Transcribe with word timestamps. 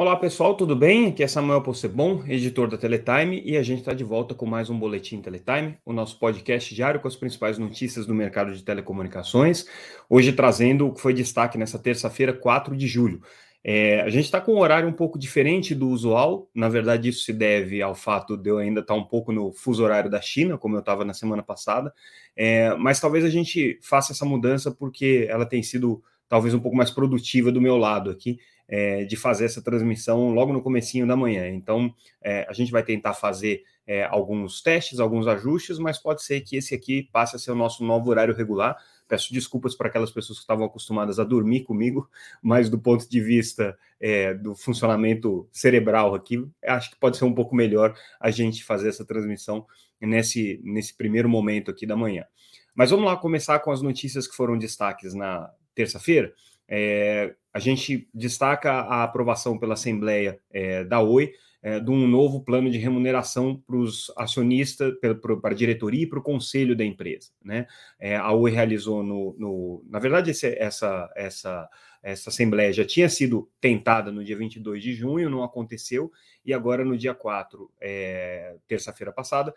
Olá 0.00 0.14
pessoal, 0.14 0.54
tudo 0.54 0.76
bem? 0.76 1.08
Aqui 1.08 1.24
é 1.24 1.26
Samuel 1.26 1.60
Possebon, 1.60 2.22
editor 2.28 2.68
da 2.68 2.78
Teletime, 2.78 3.42
e 3.44 3.56
a 3.56 3.64
gente 3.64 3.80
está 3.80 3.92
de 3.92 4.04
volta 4.04 4.32
com 4.32 4.46
mais 4.46 4.70
um 4.70 4.78
Boletim 4.78 5.20
Teletime, 5.20 5.76
o 5.84 5.92
nosso 5.92 6.20
podcast 6.20 6.72
diário 6.72 7.00
com 7.00 7.08
as 7.08 7.16
principais 7.16 7.58
notícias 7.58 8.06
do 8.06 8.14
mercado 8.14 8.54
de 8.54 8.62
telecomunicações. 8.62 9.66
Hoje 10.08 10.32
trazendo 10.32 10.86
o 10.86 10.94
que 10.94 11.00
foi 11.00 11.12
destaque 11.12 11.58
nessa 11.58 11.80
terça-feira, 11.80 12.32
4 12.32 12.76
de 12.76 12.86
julho. 12.86 13.20
É, 13.64 14.00
a 14.02 14.08
gente 14.08 14.26
está 14.26 14.40
com 14.40 14.54
um 14.54 14.60
horário 14.60 14.88
um 14.88 14.92
pouco 14.92 15.18
diferente 15.18 15.74
do 15.74 15.88
usual, 15.88 16.48
na 16.54 16.68
verdade, 16.68 17.08
isso 17.08 17.24
se 17.24 17.32
deve 17.32 17.82
ao 17.82 17.96
fato 17.96 18.36
de 18.36 18.50
eu 18.50 18.58
ainda 18.58 18.82
estar 18.82 18.94
tá 18.94 19.00
um 19.00 19.04
pouco 19.04 19.32
no 19.32 19.52
fuso 19.52 19.82
horário 19.82 20.08
da 20.08 20.20
China, 20.20 20.56
como 20.56 20.76
eu 20.76 20.80
estava 20.80 21.04
na 21.04 21.12
semana 21.12 21.42
passada, 21.42 21.92
é, 22.36 22.72
mas 22.76 23.00
talvez 23.00 23.24
a 23.24 23.30
gente 23.30 23.80
faça 23.82 24.12
essa 24.12 24.24
mudança 24.24 24.70
porque 24.70 25.26
ela 25.28 25.44
tem 25.44 25.60
sido 25.60 26.00
talvez 26.28 26.54
um 26.54 26.60
pouco 26.60 26.76
mais 26.76 26.90
produtiva 26.90 27.50
do 27.50 27.60
meu 27.60 27.76
lado 27.76 28.10
aqui 28.10 28.38
é, 28.68 29.04
de 29.04 29.16
fazer 29.16 29.46
essa 29.46 29.62
transmissão 29.62 30.30
logo 30.30 30.52
no 30.52 30.62
comecinho 30.62 31.06
da 31.06 31.16
manhã. 31.16 31.48
Então, 31.48 31.92
é, 32.22 32.46
a 32.48 32.52
gente 32.52 32.70
vai 32.70 32.82
tentar 32.82 33.14
fazer 33.14 33.62
é, 33.86 34.04
alguns 34.04 34.60
testes, 34.60 35.00
alguns 35.00 35.26
ajustes, 35.26 35.78
mas 35.78 35.96
pode 35.96 36.22
ser 36.22 36.42
que 36.42 36.56
esse 36.56 36.74
aqui 36.74 37.08
passe 37.10 37.34
a 37.34 37.38
ser 37.38 37.50
o 37.50 37.54
nosso 37.54 37.82
novo 37.82 38.10
horário 38.10 38.34
regular. 38.34 38.76
Peço 39.08 39.32
desculpas 39.32 39.74
para 39.74 39.88
aquelas 39.88 40.10
pessoas 40.10 40.38
que 40.38 40.42
estavam 40.42 40.66
acostumadas 40.66 41.18
a 41.18 41.24
dormir 41.24 41.62
comigo, 41.62 42.08
mas 42.42 42.68
do 42.68 42.78
ponto 42.78 43.08
de 43.08 43.20
vista 43.20 43.76
é, 43.98 44.34
do 44.34 44.54
funcionamento 44.54 45.48
cerebral 45.50 46.14
aqui, 46.14 46.46
acho 46.62 46.90
que 46.90 46.96
pode 46.96 47.16
ser 47.16 47.24
um 47.24 47.34
pouco 47.34 47.56
melhor 47.56 47.94
a 48.20 48.30
gente 48.30 48.62
fazer 48.62 48.90
essa 48.90 49.06
transmissão 49.06 49.66
nesse, 49.98 50.60
nesse 50.62 50.94
primeiro 50.94 51.28
momento 51.28 51.70
aqui 51.70 51.86
da 51.86 51.96
manhã. 51.96 52.26
Mas 52.74 52.90
vamos 52.90 53.06
lá 53.06 53.16
começar 53.16 53.58
com 53.60 53.72
as 53.72 53.80
notícias 53.80 54.28
que 54.28 54.36
foram 54.36 54.58
destaques 54.58 55.14
na 55.14 55.50
terça-feira. 55.74 56.32
É, 56.68 57.34
a 57.52 57.58
gente 57.58 58.08
destaca 58.12 58.70
a 58.70 59.02
aprovação 59.02 59.58
pela 59.58 59.74
Assembleia 59.74 60.38
é, 60.50 60.84
da 60.84 61.00
Oi 61.00 61.32
é, 61.60 61.80
de 61.80 61.90
um 61.90 62.06
novo 62.06 62.40
plano 62.44 62.70
de 62.70 62.78
remuneração 62.78 63.56
para 63.66 63.76
os 63.76 64.12
acionistas, 64.16 64.94
para 65.00 65.50
a 65.50 65.54
diretoria 65.54 66.04
e 66.04 66.06
para 66.06 66.18
o 66.18 66.22
conselho 66.22 66.76
da 66.76 66.84
empresa. 66.84 67.30
Né? 67.42 67.66
É, 67.98 68.16
a 68.16 68.32
Oi 68.32 68.50
realizou 68.50 69.02
no. 69.02 69.34
no 69.38 69.84
na 69.88 69.98
verdade, 69.98 70.30
esse, 70.30 70.46
essa, 70.56 71.10
essa, 71.16 71.68
essa 72.00 72.30
Assembleia 72.30 72.72
já 72.72 72.84
tinha 72.84 73.08
sido 73.08 73.50
tentada 73.60 74.12
no 74.12 74.24
dia 74.24 74.36
22 74.36 74.82
de 74.82 74.94
junho, 74.94 75.28
não 75.28 75.42
aconteceu, 75.42 76.12
e 76.44 76.54
agora 76.54 76.84
no 76.84 76.96
dia 76.96 77.12
4, 77.12 77.68
é, 77.80 78.54
terça-feira 78.68 79.12
passada, 79.12 79.52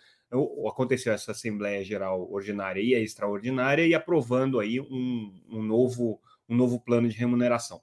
aconteceu 0.68 1.14
essa 1.14 1.34
Assembleia 1.34 1.84
Geral 1.84 2.28
Ordinária 2.32 2.82
e 2.82 2.94
Extraordinária, 2.94 3.86
e 3.86 3.94
aprovando 3.94 4.60
aí 4.60 4.80
um, 4.80 5.32
um 5.52 5.62
novo 5.62 6.20
um 6.52 6.56
novo 6.56 6.80
plano 6.80 7.08
de 7.08 7.16
remuneração, 7.16 7.82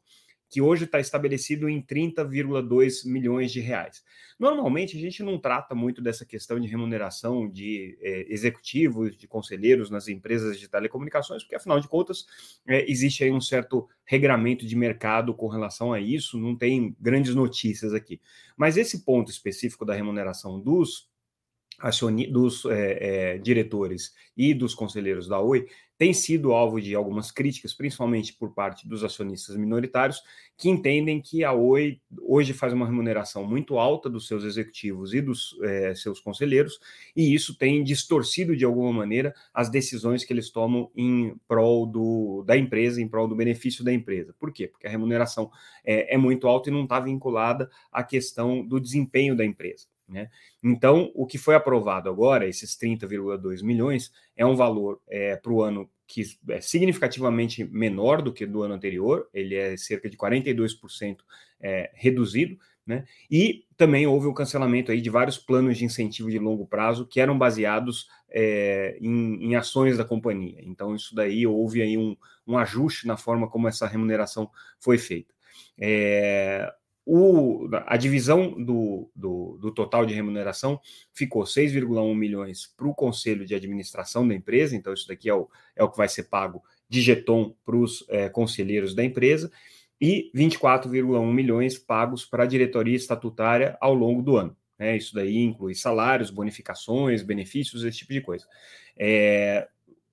que 0.50 0.60
hoje 0.60 0.84
está 0.84 1.00
estabelecido 1.00 1.68
em 1.68 1.82
30,2 1.82 3.06
milhões 3.06 3.50
de 3.50 3.60
reais. 3.60 4.02
Normalmente 4.38 4.96
a 4.96 5.00
gente 5.00 5.22
não 5.22 5.38
trata 5.38 5.74
muito 5.74 6.00
dessa 6.00 6.24
questão 6.24 6.60
de 6.60 6.68
remuneração 6.68 7.48
de 7.48 7.98
é, 8.00 8.32
executivos, 8.32 9.16
de 9.16 9.26
conselheiros 9.26 9.90
nas 9.90 10.06
empresas 10.08 10.58
de 10.58 10.68
telecomunicações, 10.68 11.42
porque 11.42 11.56
afinal 11.56 11.80
de 11.80 11.88
contas 11.88 12.26
é, 12.66 12.90
existe 12.90 13.24
aí 13.24 13.32
um 13.32 13.40
certo 13.40 13.88
regramento 14.04 14.66
de 14.66 14.76
mercado 14.76 15.34
com 15.34 15.48
relação 15.48 15.92
a 15.92 16.00
isso, 16.00 16.38
não 16.38 16.56
tem 16.56 16.96
grandes 17.00 17.34
notícias 17.34 17.92
aqui. 17.92 18.20
Mas 18.56 18.76
esse 18.76 19.04
ponto 19.04 19.30
específico 19.30 19.84
da 19.84 19.94
remuneração 19.94 20.60
dos 20.60 21.08
dos 22.30 22.64
é, 22.64 23.34
é, 23.34 23.38
diretores 23.38 24.12
e 24.36 24.52
dos 24.52 24.74
conselheiros 24.74 25.28
da 25.28 25.40
Oi 25.40 25.66
tem 25.98 26.12
sido 26.12 26.52
alvo 26.52 26.80
de 26.80 26.94
algumas 26.94 27.32
críticas, 27.32 27.74
principalmente 27.74 28.32
por 28.32 28.54
parte 28.54 28.86
dos 28.86 29.02
acionistas 29.02 29.56
minoritários, 29.56 30.22
que 30.56 30.68
entendem 30.68 31.20
que 31.20 31.42
a 31.42 31.52
Oi 31.52 32.00
hoje 32.20 32.52
faz 32.52 32.72
uma 32.72 32.86
remuneração 32.86 33.44
muito 33.44 33.78
alta 33.78 34.08
dos 34.08 34.28
seus 34.28 34.44
executivos 34.44 35.12
e 35.12 35.20
dos 35.20 35.58
é, 35.60 35.92
seus 35.96 36.20
conselheiros, 36.20 36.78
e 37.16 37.34
isso 37.34 37.58
tem 37.58 37.82
distorcido 37.82 38.56
de 38.56 38.64
alguma 38.64 38.92
maneira 38.92 39.34
as 39.52 39.68
decisões 39.68 40.24
que 40.24 40.32
eles 40.32 40.50
tomam 40.50 40.88
em 40.96 41.34
prol 41.48 41.84
do, 41.84 42.44
da 42.46 42.56
empresa, 42.56 43.02
em 43.02 43.08
prol 43.08 43.26
do 43.26 43.34
benefício 43.34 43.84
da 43.84 43.92
empresa. 43.92 44.32
Por 44.38 44.52
quê? 44.52 44.68
Porque 44.68 44.86
a 44.86 44.90
remuneração 44.90 45.50
é, 45.84 46.14
é 46.14 46.16
muito 46.16 46.46
alta 46.46 46.70
e 46.70 46.72
não 46.72 46.84
está 46.84 47.00
vinculada 47.00 47.68
à 47.90 48.04
questão 48.04 48.64
do 48.64 48.78
desempenho 48.80 49.36
da 49.36 49.44
empresa. 49.44 49.86
Né? 50.08 50.30
Então, 50.62 51.12
o 51.14 51.26
que 51.26 51.36
foi 51.36 51.54
aprovado 51.54 52.08
agora, 52.08 52.48
esses 52.48 52.76
30,2 52.76 53.62
milhões, 53.62 54.10
é 54.34 54.46
um 54.46 54.56
valor 54.56 55.00
é, 55.06 55.36
para 55.36 55.52
o 55.52 55.62
ano 55.62 55.88
que 56.06 56.22
é 56.48 56.60
significativamente 56.60 57.62
menor 57.64 58.22
do 58.22 58.32
que 58.32 58.46
do 58.46 58.62
ano 58.62 58.72
anterior, 58.72 59.28
ele 59.34 59.54
é 59.54 59.76
cerca 59.76 60.08
de 60.08 60.16
42% 60.16 61.18
é, 61.60 61.90
reduzido, 61.94 62.58
né? 62.86 63.04
E 63.30 63.66
também 63.76 64.06
houve 64.06 64.26
o 64.26 64.30
um 64.30 64.34
cancelamento 64.34 64.90
aí 64.90 65.02
de 65.02 65.10
vários 65.10 65.36
planos 65.36 65.76
de 65.76 65.84
incentivo 65.84 66.30
de 66.30 66.38
longo 66.38 66.66
prazo 66.66 67.06
que 67.06 67.20
eram 67.20 67.36
baseados 67.36 68.08
é, 68.30 68.96
em, 68.98 69.44
em, 69.44 69.54
ações 69.56 69.98
da 69.98 70.04
companhia. 70.06 70.58
Então, 70.62 70.94
isso 70.94 71.14
daí 71.14 71.46
houve 71.46 71.82
aí 71.82 71.98
um, 71.98 72.16
um 72.46 72.56
ajuste 72.56 73.06
na 73.06 73.18
forma 73.18 73.46
como 73.46 73.68
essa 73.68 73.86
remuneração 73.86 74.50
foi 74.80 74.96
feita. 74.96 75.34
É, 75.78 76.72
o, 77.10 77.70
a 77.86 77.96
divisão 77.96 78.50
do, 78.62 79.10
do, 79.16 79.56
do, 79.58 79.72
total 79.72 80.04
de 80.04 80.12
remuneração 80.12 80.78
ficou 81.10 81.44
6,1 81.44 82.14
milhões 82.14 82.66
para 82.76 82.86
o 82.86 82.94
conselho 82.94 83.46
de 83.46 83.54
administração 83.54 84.28
da 84.28 84.34
empresa, 84.34 84.76
então 84.76 84.92
isso 84.92 85.08
daqui 85.08 85.30
é 85.30 85.34
o, 85.34 85.48
é 85.74 85.82
o 85.82 85.90
que 85.90 85.96
vai 85.96 86.06
ser 86.06 86.24
pago 86.24 86.62
de 86.86 87.00
jeton 87.00 87.56
para 87.64 87.76
os 87.76 88.04
é, 88.10 88.28
conselheiros 88.28 88.94
da 88.94 89.02
empresa, 89.02 89.50
e 89.98 90.30
24,1 90.36 91.32
milhões 91.32 91.78
pagos 91.78 92.26
para 92.26 92.44
a 92.44 92.46
diretoria 92.46 92.96
estatutária 92.96 93.78
ao 93.80 93.94
longo 93.94 94.20
do 94.20 94.36
ano. 94.36 94.54
Né? 94.78 94.94
Isso 94.98 95.14
daí 95.14 95.38
inclui 95.38 95.74
salários, 95.74 96.30
bonificações, 96.30 97.22
benefícios, 97.22 97.84
esse 97.84 97.98
tipo 97.98 98.12
de 98.12 98.20
coisa. 98.20 98.46
É, 98.98 99.66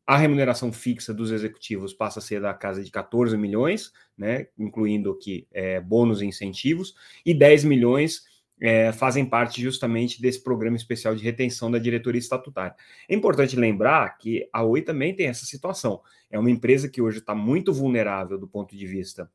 a 0.06 0.18
remuneração 0.18 0.72
fixa 0.72 1.14
dos 1.14 1.32
executivos 1.32 1.94
passa 1.94 2.20
a 2.20 2.22
ser 2.22 2.42
da 2.42 2.54
casa 2.54 2.84
de 2.84 2.92
14 2.92 3.36
milhões, 3.38 3.92
né, 4.18 4.48
incluindo 4.58 5.12
aqui 5.12 5.48
é, 5.52 5.80
bônus 5.80 6.22
e 6.22 6.26
incentivos, 6.26 6.96
e 7.26 7.34
10 7.34 7.64
milhões 7.64 8.24
é, 8.62 8.92
fazem 8.92 9.26
parte 9.26 9.62
justamente 9.62 10.22
desse 10.22 10.42
programa 10.42 10.78
especial 10.78 11.16
de 11.16 11.24
retenção 11.24 11.70
da 11.70 11.80
diretoria 11.80 12.20
estatutária. 12.20 12.76
É 13.10 13.16
importante 13.16 13.56
lembrar 13.56 14.18
que 14.18 14.48
a 14.54 14.64
Oi 14.64 14.82
também 14.82 15.14
tem 15.14 15.28
essa 15.28 15.46
situação. 15.46 16.02
É 16.30 16.40
uma 16.40 16.52
empresa 16.52 16.88
que 16.88 17.02
hoje 17.02 17.20
está 17.20 17.36
muito 17.36 17.74
vulnerável 17.74 18.38
do 18.38 18.48
ponto 18.48 18.76
de 18.76 18.86
vista 18.86 19.30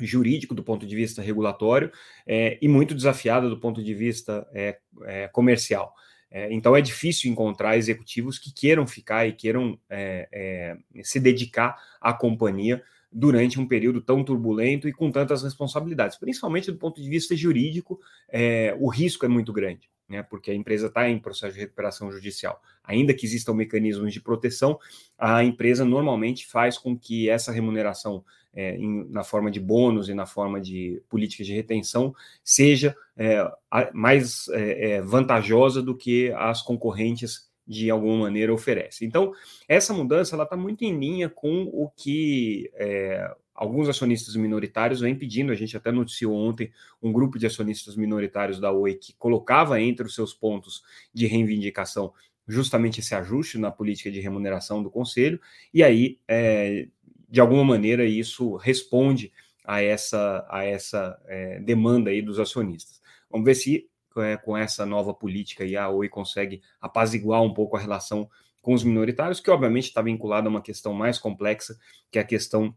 jurídico, 0.00 0.54
do 0.54 0.62
ponto 0.64 0.86
de 0.86 0.94
vista 0.94 1.22
regulatório, 1.22 1.90
é, 2.26 2.58
e 2.60 2.68
muito 2.68 2.94
desafiada 2.94 3.48
do 3.48 3.58
ponto 3.60 3.82
de 3.82 3.94
vista 3.94 4.46
é, 4.52 4.78
é, 5.04 5.28
comercial. 5.28 5.94
É, 6.36 6.52
então 6.52 6.74
é 6.74 6.80
difícil 6.80 7.30
encontrar 7.30 7.76
executivos 7.76 8.40
que 8.40 8.52
queiram 8.52 8.88
ficar 8.88 9.24
e 9.24 9.32
queiram 9.32 9.78
é, 9.88 10.28
é, 10.32 11.02
se 11.04 11.20
dedicar 11.20 11.80
à 12.00 12.12
companhia 12.12 12.82
durante 13.12 13.60
um 13.60 13.68
período 13.68 14.00
tão 14.00 14.24
turbulento 14.24 14.88
e 14.88 14.92
com 14.92 15.12
tantas 15.12 15.44
responsabilidades, 15.44 16.18
principalmente 16.18 16.72
do 16.72 16.76
ponto 16.76 17.00
de 17.00 17.08
vista 17.08 17.36
jurídico, 17.36 18.00
é, 18.28 18.76
o 18.80 18.88
risco 18.88 19.24
é 19.24 19.28
muito 19.28 19.52
grande 19.52 19.88
né, 20.08 20.22
porque 20.22 20.50
a 20.50 20.54
empresa 20.54 20.86
está 20.86 21.08
em 21.08 21.18
processo 21.18 21.54
de 21.54 21.60
recuperação 21.60 22.10
judicial. 22.10 22.60
Ainda 22.82 23.14
que 23.14 23.24
existam 23.24 23.54
mecanismos 23.54 24.12
de 24.12 24.20
proteção, 24.20 24.78
a 25.18 25.42
empresa 25.42 25.84
normalmente 25.84 26.46
faz 26.46 26.76
com 26.76 26.96
que 26.96 27.28
essa 27.28 27.52
remuneração 27.52 28.24
é, 28.54 28.76
em, 28.76 29.04
na 29.10 29.24
forma 29.24 29.50
de 29.50 29.58
bônus 29.58 30.08
e 30.08 30.14
na 30.14 30.26
forma 30.26 30.60
de 30.60 31.02
políticas 31.08 31.46
de 31.46 31.54
retenção 31.54 32.14
seja 32.42 32.94
é, 33.16 33.38
a, 33.70 33.90
mais 33.92 34.48
é, 34.48 34.92
é 34.92 35.02
vantajosa 35.02 35.82
do 35.82 35.96
que 35.96 36.32
as 36.32 36.62
concorrentes 36.62 37.50
de 37.66 37.90
alguma 37.90 38.24
maneira 38.24 38.52
oferecem. 38.52 39.08
Então, 39.08 39.32
essa 39.66 39.94
mudança 39.94 40.36
ela 40.36 40.44
está 40.44 40.56
muito 40.56 40.84
em 40.84 40.96
linha 40.98 41.28
com 41.28 41.62
o 41.72 41.90
que 41.96 42.70
é, 42.74 43.34
alguns 43.54 43.88
acionistas 43.88 44.34
minoritários 44.36 45.00
vêm 45.00 45.14
pedindo, 45.14 45.52
a 45.52 45.54
gente 45.54 45.76
até 45.76 45.92
noticiou 45.92 46.34
ontem 46.34 46.72
um 47.02 47.12
grupo 47.12 47.38
de 47.38 47.46
acionistas 47.46 47.96
minoritários 47.96 48.58
da 48.58 48.72
Oi 48.72 48.94
que 48.94 49.14
colocava 49.14 49.80
entre 49.80 50.06
os 50.06 50.14
seus 50.14 50.34
pontos 50.34 50.82
de 51.12 51.26
reivindicação 51.26 52.12
justamente 52.46 53.00
esse 53.00 53.14
ajuste 53.14 53.58
na 53.58 53.70
política 53.70 54.10
de 54.10 54.20
remuneração 54.20 54.82
do 54.82 54.90
conselho, 54.90 55.40
e 55.72 55.82
aí, 55.82 56.18
é, 56.28 56.88
de 57.28 57.40
alguma 57.40 57.64
maneira, 57.64 58.04
isso 58.04 58.56
responde 58.56 59.32
a 59.64 59.80
essa, 59.80 60.46
a 60.50 60.62
essa 60.62 61.18
é, 61.26 61.58
demanda 61.60 62.10
aí 62.10 62.20
dos 62.20 62.38
acionistas. 62.38 63.00
Vamos 63.30 63.46
ver 63.46 63.54
se 63.54 63.88
é, 64.18 64.36
com 64.36 64.56
essa 64.56 64.84
nova 64.86 65.12
política 65.12 65.64
aí, 65.64 65.76
a 65.76 65.88
Oi 65.88 66.08
consegue 66.08 66.60
apaziguar 66.80 67.42
um 67.42 67.52
pouco 67.52 67.76
a 67.76 67.80
relação 67.80 68.28
com 68.60 68.72
os 68.72 68.84
minoritários, 68.84 69.40
que 69.40 69.50
obviamente 69.50 69.84
está 69.84 70.00
vinculada 70.00 70.48
a 70.48 70.50
uma 70.50 70.62
questão 70.62 70.94
mais 70.94 71.18
complexa, 71.18 71.76
que 72.10 72.18
é 72.18 72.22
a 72.22 72.26
questão 72.26 72.74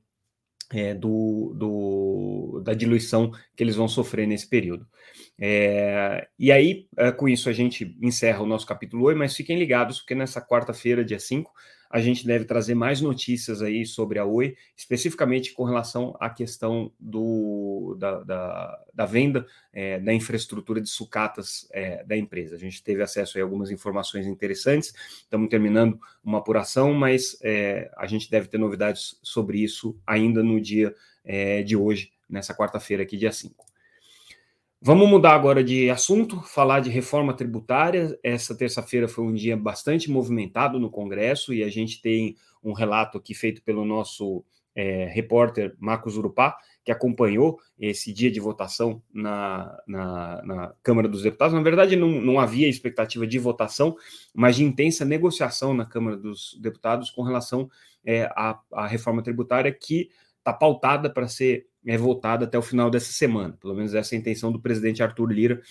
é, 0.72 0.94
do, 0.94 1.54
do, 1.56 2.62
da 2.64 2.74
diluição 2.74 3.32
que 3.56 3.64
eles 3.64 3.76
vão 3.76 3.88
sofrer 3.88 4.28
nesse 4.28 4.48
período. 4.50 4.88
É, 5.40 6.28
e 6.38 6.52
aí, 6.52 6.88
é, 6.98 7.12
com 7.12 7.30
isso, 7.30 7.50
a 7.50 7.54
gente 7.54 7.96
encerra 8.02 8.42
o 8.42 8.48
nosso 8.48 8.66
capítulo 8.66 9.04
8, 9.06 9.18
mas 9.18 9.36
fiquem 9.36 9.58
ligados, 9.58 10.00
porque 10.00 10.16
nessa 10.16 10.42
quarta-feira, 10.42 11.06
dia 11.06 11.20
5, 11.20 11.52
a 11.90 12.00
gente 12.00 12.26
deve 12.26 12.46
trazer 12.46 12.76
mais 12.76 13.02
notícias 13.02 13.62
aí 13.62 13.86
sobre 13.86 14.20
a 14.20 14.26
Oi, 14.26 14.56
especificamente 14.76 15.54
com 15.54 15.64
relação 15.64 16.16
à 16.20 16.30
questão 16.30 16.92
do, 17.00 17.96
da, 18.00 18.24
da, 18.24 18.84
da 18.94 19.06
venda 19.06 19.46
é, 19.72 20.00
da 20.00 20.14
infraestrutura 20.14 20.82
de 20.82 20.90
sucatas 20.90 21.68
é, 21.72 22.04
da 22.04 22.18
empresa. 22.18 22.56
A 22.56 22.60
gente 22.60 22.84
teve 22.84 23.02
acesso 23.02 23.38
a 23.38 23.42
algumas 23.42 23.72
informações 23.72 24.28
interessantes, 24.28 24.94
estamos 25.20 25.50
terminando 25.50 26.00
uma 26.24 26.40
apuração, 26.40 26.94
mas 26.94 27.38
é, 27.42 27.90
a 27.96 28.06
gente 28.08 28.30
deve 28.30 28.48
ter 28.48 28.58
novidades 28.58 29.20
sobre 29.22 29.60
isso 29.60 29.98
ainda 30.06 30.44
no 30.44 30.60
dia 30.60 30.94
é, 31.24 31.62
de 31.64 31.76
hoje, 31.76 32.12
nessa 32.30 32.54
quarta-feira 32.54 33.04
aqui, 33.04 33.18
dia 33.18 33.32
5. 33.32 33.66
Vamos 34.80 35.10
mudar 35.10 35.34
agora 35.34 35.64
de 35.64 35.90
assunto, 35.90 36.40
falar 36.42 36.82
de 36.82 36.90
reforma 36.92 37.34
tributária. 37.34 38.18
Essa 38.22 38.56
terça-feira 38.56 39.08
foi 39.08 39.26
um 39.26 39.34
dia 39.34 39.58
bastante 39.58 40.10
movimentado 40.10 40.80
no 40.80 40.92
Congresso 40.92 41.52
e 41.52 41.64
a 41.64 41.70
gente 41.70 42.00
tem 42.00 42.36
um 42.64 42.74
relato 42.74 43.18
aqui 43.18 43.34
feito 43.34 43.64
pelo 43.64 43.84
nosso 43.84 44.46
é, 44.76 45.06
repórter 45.06 45.76
Marcos 45.80 46.16
Urupá, 46.16 46.56
que 46.86 46.92
acompanhou 46.92 47.60
esse 47.80 48.14
dia 48.14 48.30
de 48.30 48.40
votação 48.40 49.02
na, 49.12 49.76
na, 49.88 50.44
na 50.44 50.76
Câmara 50.84 51.08
dos 51.08 51.24
Deputados. 51.24 51.56
Na 51.56 51.64
verdade, 51.64 51.96
não, 51.96 52.10
não, 52.22 52.40
havia 52.40 52.70
expectativa 52.70 53.26
de 53.26 53.40
votação, 53.40 53.96
mas 54.32 54.58
de 54.58 54.64
intensa 54.64 55.04
negociação 55.04 55.74
na 55.74 55.86
Câmara 55.86 56.16
dos 56.16 56.56
Deputados 56.62 57.10
com 57.10 57.24
relação 57.24 57.68
é, 58.06 58.26
à, 58.36 58.60
à 58.72 58.86
reforma 58.86 59.24
tributária 59.24 59.72
que 59.72 60.12
está 60.38 60.54
pautada 60.54 61.10
para 61.10 61.28
ser 61.28 61.66
é 61.88 61.98
votada 61.98 62.46
até 62.46 62.58
o 62.58 62.62
final 62.62 62.90
dessa 62.90 63.12
semana. 63.12 63.58
Pelo 63.60 63.74
menos 63.74 63.94
essa 63.94 64.14
é 64.14 64.18
a 64.18 64.20
intenção 64.20 64.52
do 64.52 64.62
presidente 64.62 65.02
Arthur 65.02 65.32
Lira 65.32 65.62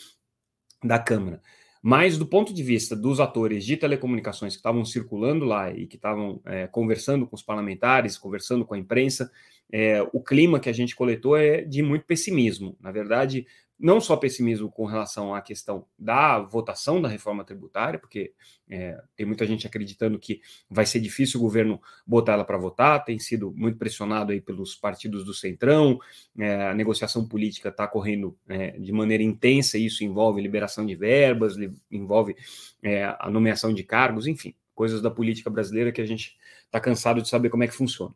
da 0.82 0.98
Câmara. 0.98 1.40
Mas, 1.82 2.18
do 2.18 2.26
ponto 2.26 2.52
de 2.52 2.62
vista 2.62 2.96
dos 2.96 3.20
atores 3.20 3.64
de 3.64 3.76
telecomunicações 3.76 4.54
que 4.54 4.58
estavam 4.58 4.84
circulando 4.84 5.44
lá 5.44 5.70
e 5.70 5.86
que 5.86 5.94
estavam 5.94 6.40
é, 6.44 6.66
conversando 6.66 7.26
com 7.26 7.36
os 7.36 7.42
parlamentares, 7.42 8.18
conversando 8.18 8.64
com 8.64 8.74
a 8.74 8.78
imprensa, 8.78 9.30
é, 9.70 10.02
o 10.12 10.20
clima 10.20 10.58
que 10.58 10.68
a 10.68 10.72
gente 10.72 10.96
coletou 10.96 11.36
é 11.36 11.62
de 11.62 11.82
muito 11.82 12.04
pessimismo. 12.04 12.76
Na 12.80 12.90
verdade, 12.90 13.46
não 13.78 14.00
só 14.00 14.16
pessimismo 14.16 14.70
com 14.70 14.86
relação 14.86 15.34
à 15.34 15.42
questão 15.42 15.86
da 15.98 16.38
votação 16.38 17.00
da 17.00 17.08
reforma 17.08 17.44
tributária, 17.44 17.98
porque 17.98 18.32
é, 18.68 19.00
tem 19.14 19.26
muita 19.26 19.46
gente 19.46 19.66
acreditando 19.66 20.18
que 20.18 20.40
vai 20.68 20.86
ser 20.86 20.98
difícil 21.00 21.38
o 21.38 21.42
governo 21.42 21.80
botar 22.06 22.32
ela 22.32 22.44
para 22.44 22.56
votar, 22.56 23.04
tem 23.04 23.18
sido 23.18 23.52
muito 23.52 23.78
pressionado 23.78 24.32
aí 24.32 24.40
pelos 24.40 24.74
partidos 24.74 25.24
do 25.24 25.34
Centrão, 25.34 25.98
é, 26.38 26.68
a 26.68 26.74
negociação 26.74 27.26
política 27.26 27.68
está 27.68 27.86
correndo 27.86 28.36
é, 28.48 28.70
de 28.72 28.92
maneira 28.92 29.22
intensa, 29.22 29.76
isso 29.76 30.02
envolve 30.02 30.40
liberação 30.40 30.86
de 30.86 30.94
verbas, 30.94 31.56
envolve 31.90 32.34
é, 32.82 33.04
a 33.18 33.30
nomeação 33.30 33.74
de 33.74 33.82
cargos, 33.82 34.26
enfim, 34.26 34.54
coisas 34.74 35.02
da 35.02 35.10
política 35.10 35.50
brasileira 35.50 35.92
que 35.92 36.00
a 36.00 36.06
gente 36.06 36.36
está 36.64 36.80
cansado 36.80 37.20
de 37.20 37.28
saber 37.28 37.50
como 37.50 37.62
é 37.62 37.68
que 37.68 37.74
funciona 37.74 38.14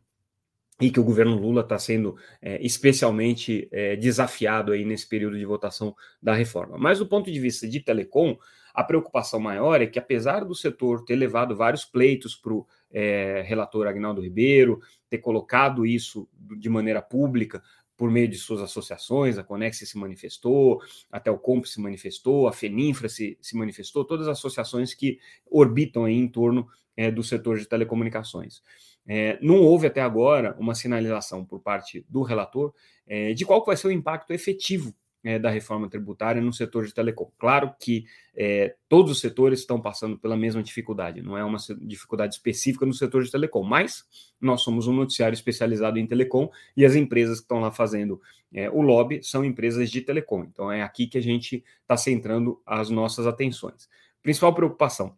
e 0.81 0.89
que 0.89 0.99
o 0.99 1.03
governo 1.03 1.37
Lula 1.37 1.61
está 1.61 1.77
sendo 1.77 2.17
é, 2.41 2.59
especialmente 2.65 3.69
é, 3.71 3.95
desafiado 3.95 4.71
aí 4.71 4.83
nesse 4.83 5.07
período 5.07 5.37
de 5.37 5.45
votação 5.45 5.95
da 6.21 6.33
reforma. 6.33 6.77
Mas 6.77 6.97
do 6.97 7.05
ponto 7.07 7.31
de 7.31 7.39
vista 7.39 7.67
de 7.67 7.79
telecom, 7.79 8.35
a 8.73 8.83
preocupação 8.83 9.39
maior 9.39 9.79
é 9.79 9.85
que, 9.85 9.99
apesar 9.99 10.43
do 10.43 10.55
setor 10.55 11.05
ter 11.05 11.15
levado 11.15 11.55
vários 11.55 11.85
pleitos 11.85 12.35
para 12.35 12.53
o 12.53 12.65
é, 12.91 13.43
relator 13.45 13.85
Agnaldo 13.85 14.21
Ribeiro, 14.21 14.79
ter 15.07 15.19
colocado 15.19 15.85
isso 15.85 16.27
de 16.57 16.69
maneira 16.69 17.01
pública 17.01 17.61
por 17.95 18.09
meio 18.09 18.27
de 18.27 18.37
suas 18.37 18.61
associações, 18.61 19.37
a 19.37 19.43
Conex 19.43 19.77
se 19.77 19.97
manifestou, 19.97 20.81
a 21.11 21.19
Telcomp 21.19 21.65
se 21.65 21.79
manifestou, 21.79 22.47
a 22.47 22.53
Feninfra 22.53 23.07
se, 23.07 23.37
se 23.39 23.55
manifestou, 23.55 24.03
todas 24.03 24.27
as 24.27 24.39
associações 24.39 24.95
que 24.95 25.19
orbitam 25.45 26.07
em 26.07 26.27
torno 26.27 26.67
do 27.13 27.23
setor 27.23 27.57
de 27.57 27.65
telecomunicações. 27.65 28.61
É, 29.07 29.37
não 29.41 29.61
houve 29.61 29.87
até 29.87 30.01
agora 30.01 30.55
uma 30.59 30.75
sinalização 30.75 31.43
por 31.43 31.59
parte 31.59 32.05
do 32.07 32.21
relator 32.21 32.73
é, 33.07 33.33
de 33.33 33.45
qual 33.45 33.63
vai 33.65 33.75
ser 33.75 33.87
o 33.87 33.91
impacto 33.91 34.31
efetivo 34.31 34.93
é, 35.23 35.37
da 35.37 35.49
reforma 35.49 35.89
tributária 35.89 36.41
no 36.41 36.53
setor 36.53 36.85
de 36.85 36.93
telecom. 36.93 37.31
Claro 37.37 37.73
que 37.79 38.05
é, 38.35 38.75
todos 38.87 39.11
os 39.11 39.19
setores 39.19 39.59
estão 39.59 39.79
passando 39.79 40.17
pela 40.17 40.35
mesma 40.35 40.63
dificuldade, 40.63 41.21
não 41.21 41.37
é 41.37 41.43
uma 41.43 41.57
dificuldade 41.79 42.35
específica 42.35 42.85
no 42.85 42.93
setor 42.93 43.23
de 43.23 43.31
telecom, 43.31 43.63
mas 43.63 44.05
nós 44.39 44.61
somos 44.61 44.87
um 44.87 44.93
noticiário 44.93 45.35
especializado 45.35 45.99
em 45.99 46.07
telecom 46.07 46.49
e 46.75 46.85
as 46.85 46.95
empresas 46.95 47.39
que 47.39 47.43
estão 47.43 47.59
lá 47.59 47.71
fazendo 47.71 48.21
é, 48.53 48.69
o 48.69 48.81
lobby 48.81 49.23
são 49.23 49.45
empresas 49.45 49.89
de 49.89 50.01
telecom. 50.01 50.43
Então 50.43 50.71
é 50.71 50.81
aqui 50.81 51.07
que 51.07 51.17
a 51.17 51.21
gente 51.21 51.63
está 51.81 51.95
centrando 51.95 52.61
as 52.65 52.89
nossas 52.89 53.27
atenções. 53.27 53.87
Principal 54.21 54.53
preocupação 54.53 55.15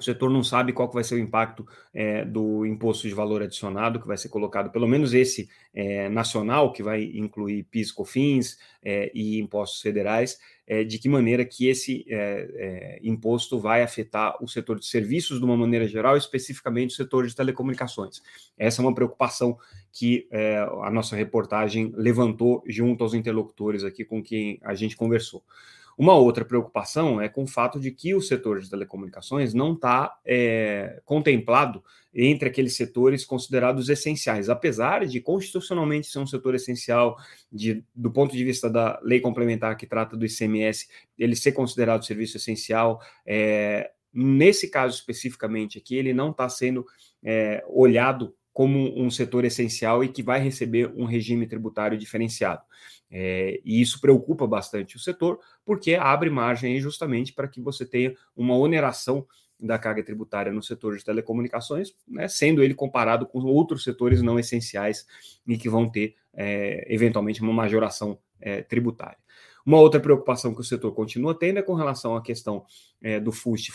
o 0.00 0.04
setor 0.04 0.30
não 0.30 0.42
sabe 0.42 0.72
qual 0.72 0.90
vai 0.90 1.04
ser 1.04 1.14
o 1.14 1.18
impacto 1.18 1.66
é, 1.92 2.24
do 2.24 2.66
imposto 2.66 3.06
de 3.06 3.14
valor 3.14 3.42
adicionado 3.42 4.00
que 4.00 4.06
vai 4.06 4.16
ser 4.16 4.28
colocado, 4.28 4.70
pelo 4.70 4.88
menos 4.88 5.14
esse 5.14 5.48
é, 5.74 6.08
nacional, 6.08 6.72
que 6.72 6.82
vai 6.82 7.04
incluir 7.14 7.64
PIS, 7.64 7.92
COFINS 7.92 8.58
é, 8.82 9.10
e 9.14 9.38
impostos 9.38 9.80
federais, 9.80 10.38
é, 10.66 10.84
de 10.84 10.98
que 10.98 11.08
maneira 11.08 11.44
que 11.44 11.68
esse 11.68 12.04
é, 12.08 12.48
é, 12.54 13.00
imposto 13.02 13.58
vai 13.58 13.82
afetar 13.82 14.36
o 14.42 14.48
setor 14.48 14.78
de 14.78 14.86
serviços 14.86 15.38
de 15.38 15.44
uma 15.44 15.56
maneira 15.56 15.86
geral, 15.86 16.16
especificamente 16.16 16.92
o 16.92 16.96
setor 16.96 17.26
de 17.26 17.34
telecomunicações. 17.34 18.22
Essa 18.56 18.80
é 18.80 18.84
uma 18.84 18.94
preocupação 18.94 19.58
que 19.92 20.28
a 20.82 20.90
nossa 20.90 21.16
reportagem 21.16 21.92
levantou 21.96 22.62
junto 22.68 23.02
aos 23.02 23.12
interlocutores 23.12 23.82
aqui 23.82 24.04
com 24.04 24.22
quem 24.22 24.60
a 24.62 24.72
gente 24.72 24.96
conversou. 24.96 25.42
Uma 26.00 26.14
outra 26.14 26.46
preocupação 26.46 27.20
é 27.20 27.28
com 27.28 27.42
o 27.42 27.46
fato 27.46 27.78
de 27.78 27.90
que 27.90 28.14
o 28.14 28.22
setor 28.22 28.58
de 28.58 28.70
telecomunicações 28.70 29.52
não 29.52 29.74
está 29.74 30.18
é, 30.24 30.98
contemplado 31.04 31.84
entre 32.14 32.48
aqueles 32.48 32.74
setores 32.74 33.22
considerados 33.22 33.90
essenciais, 33.90 34.48
apesar 34.48 35.04
de 35.04 35.20
constitucionalmente 35.20 36.06
ser 36.06 36.18
um 36.18 36.26
setor 36.26 36.54
essencial, 36.54 37.18
de, 37.52 37.84
do 37.94 38.10
ponto 38.10 38.34
de 38.34 38.42
vista 38.42 38.70
da 38.70 38.98
lei 39.02 39.20
complementar 39.20 39.76
que 39.76 39.86
trata 39.86 40.16
do 40.16 40.24
ICMS, 40.24 40.88
ele 41.18 41.36
ser 41.36 41.52
considerado 41.52 42.06
serviço 42.06 42.38
essencial. 42.38 42.98
É, 43.26 43.90
nesse 44.10 44.70
caso 44.70 44.96
especificamente 44.96 45.76
aqui, 45.76 45.96
ele 45.96 46.14
não 46.14 46.30
está 46.30 46.48
sendo 46.48 46.86
é, 47.22 47.62
olhado 47.68 48.34
como 48.54 48.98
um 48.98 49.10
setor 49.10 49.44
essencial 49.44 50.02
e 50.02 50.08
que 50.08 50.22
vai 50.22 50.40
receber 50.40 50.90
um 50.96 51.04
regime 51.04 51.46
tributário 51.46 51.98
diferenciado. 51.98 52.62
É, 53.10 53.60
e 53.64 53.80
isso 53.80 54.00
preocupa 54.00 54.46
bastante 54.46 54.96
o 54.96 55.00
setor, 55.00 55.40
porque 55.64 55.94
abre 55.94 56.30
margem 56.30 56.80
justamente 56.80 57.32
para 57.32 57.48
que 57.48 57.60
você 57.60 57.84
tenha 57.84 58.14
uma 58.36 58.56
oneração 58.56 59.26
da 59.58 59.78
carga 59.78 60.02
tributária 60.02 60.52
no 60.52 60.62
setor 60.62 60.96
de 60.96 61.04
telecomunicações, 61.04 61.92
né, 62.08 62.28
sendo 62.28 62.62
ele 62.62 62.74
comparado 62.74 63.26
com 63.26 63.40
outros 63.40 63.84
setores 63.84 64.22
não 64.22 64.38
essenciais 64.38 65.06
e 65.46 65.58
que 65.58 65.68
vão 65.68 65.90
ter, 65.90 66.14
é, 66.32 66.86
eventualmente, 66.92 67.42
uma 67.42 67.52
majoração 67.52 68.18
é, 68.40 68.62
tributária. 68.62 69.18
Uma 69.64 69.78
outra 69.78 70.00
preocupação 70.00 70.54
que 70.54 70.60
o 70.60 70.64
setor 70.64 70.92
continua 70.92 71.38
tendo 71.38 71.58
é 71.58 71.62
com 71.62 71.74
relação 71.74 72.16
à 72.16 72.22
questão 72.22 72.64
é, 73.02 73.20
do 73.20 73.30
FUST, 73.30 73.70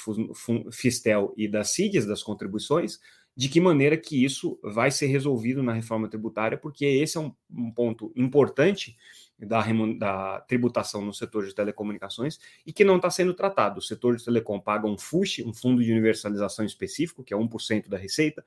FISTEL 0.72 1.34
e 1.38 1.48
das 1.48 1.70
CIDs, 1.70 2.08
das 2.08 2.24
contribuições, 2.24 3.00
de 3.36 3.50
que 3.50 3.60
maneira 3.60 3.98
que 3.98 4.24
isso 4.24 4.58
vai 4.64 4.90
ser 4.90 5.08
resolvido 5.08 5.62
na 5.62 5.74
reforma 5.74 6.08
tributária, 6.08 6.58
porque 6.58 6.86
esse 6.86 7.18
é 7.18 7.20
um, 7.20 7.34
um 7.52 7.70
ponto 7.70 8.14
importante 8.16 8.96
da, 9.38 9.66
da, 9.98 10.40
tributação 10.42 11.02
no 11.02 11.14
setor 11.14 11.46
de 11.46 11.54
telecomunicações 11.54 12.40
e 12.66 12.72
que 12.72 12.86
não 12.86 12.96
está 12.96 13.10
sendo 13.10 13.34
tratado. 13.34 13.80
O 13.80 13.82
setor 13.82 14.16
de 14.16 14.24
telecom 14.24 14.60
paga 14.60 14.88
um 14.88 14.98
FUSH, 14.98 15.40
um 15.46 15.54
fundo 15.54 15.84
de 15.84 15.92
universalização 15.92 16.64
específico, 16.64 17.24
que 17.24 17.34
é 17.34 17.38
1% 17.38 17.90
da 17.90 17.98
receita, 17.98 18.46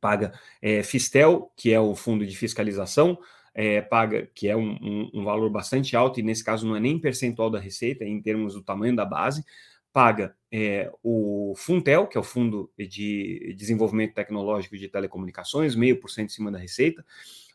paga 0.00 0.32
é, 0.62 0.82
Fistel, 0.82 1.52
que 1.54 1.72
é 1.72 1.78
o 1.78 1.94
fundo 1.94 2.26
de 2.26 2.36
fiscalização, 2.36 3.18
é, 3.54 3.80
paga, 3.80 4.28
que 4.34 4.48
é 4.48 4.56
um, 4.56 4.72
um, 4.82 5.10
um, 5.14 5.24
valor 5.24 5.48
bastante 5.48 5.94
alto, 5.94 6.18
e 6.18 6.22
nesse 6.22 6.42
caso 6.42 6.66
não 6.66 6.74
é 6.74 6.80
nem 6.80 6.98
percentual 6.98 7.50
da 7.50 7.58
receita, 7.58 8.02
é 8.04 8.08
em 8.08 8.20
termos 8.20 8.54
do 8.54 8.62
tamanho 8.62 8.96
da 8.96 9.04
base, 9.04 9.44
paga 9.94 10.34
é, 10.50 10.90
o 11.04 11.54
Funtel, 11.56 12.08
que 12.08 12.18
é 12.18 12.20
o 12.20 12.24
Fundo 12.24 12.68
de 12.76 13.54
Desenvolvimento 13.56 14.12
Tecnológico 14.12 14.76
de 14.76 14.88
Telecomunicações, 14.88 15.76
meio 15.76 16.00
por 16.00 16.10
cento 16.10 16.30
em 16.30 16.32
cima 16.32 16.50
da 16.50 16.58
receita, 16.58 17.06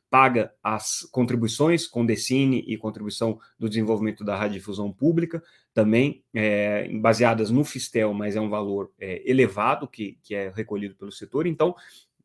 paga 0.10 0.54
as 0.64 1.02
contribuições 1.12 1.86
com 1.86 2.06
Decine 2.06 2.64
e 2.66 2.78
contribuição 2.78 3.38
do 3.60 3.68
desenvolvimento 3.68 4.24
da 4.24 4.38
radiodifusão 4.38 4.90
pública, 4.90 5.44
também 5.74 6.24
é, 6.34 6.88
baseadas 7.00 7.52
no 7.52 7.66
Fistel, 7.66 8.14
mas 8.14 8.38
é 8.38 8.42
um 8.42 8.50
valor 8.50 8.90
é, 8.98 9.22
elevado 9.30 9.86
que, 9.86 10.18
que 10.24 10.34
é 10.34 10.50
recolhido 10.50 10.96
pelo 10.96 11.12
setor. 11.12 11.46
Então, 11.46 11.76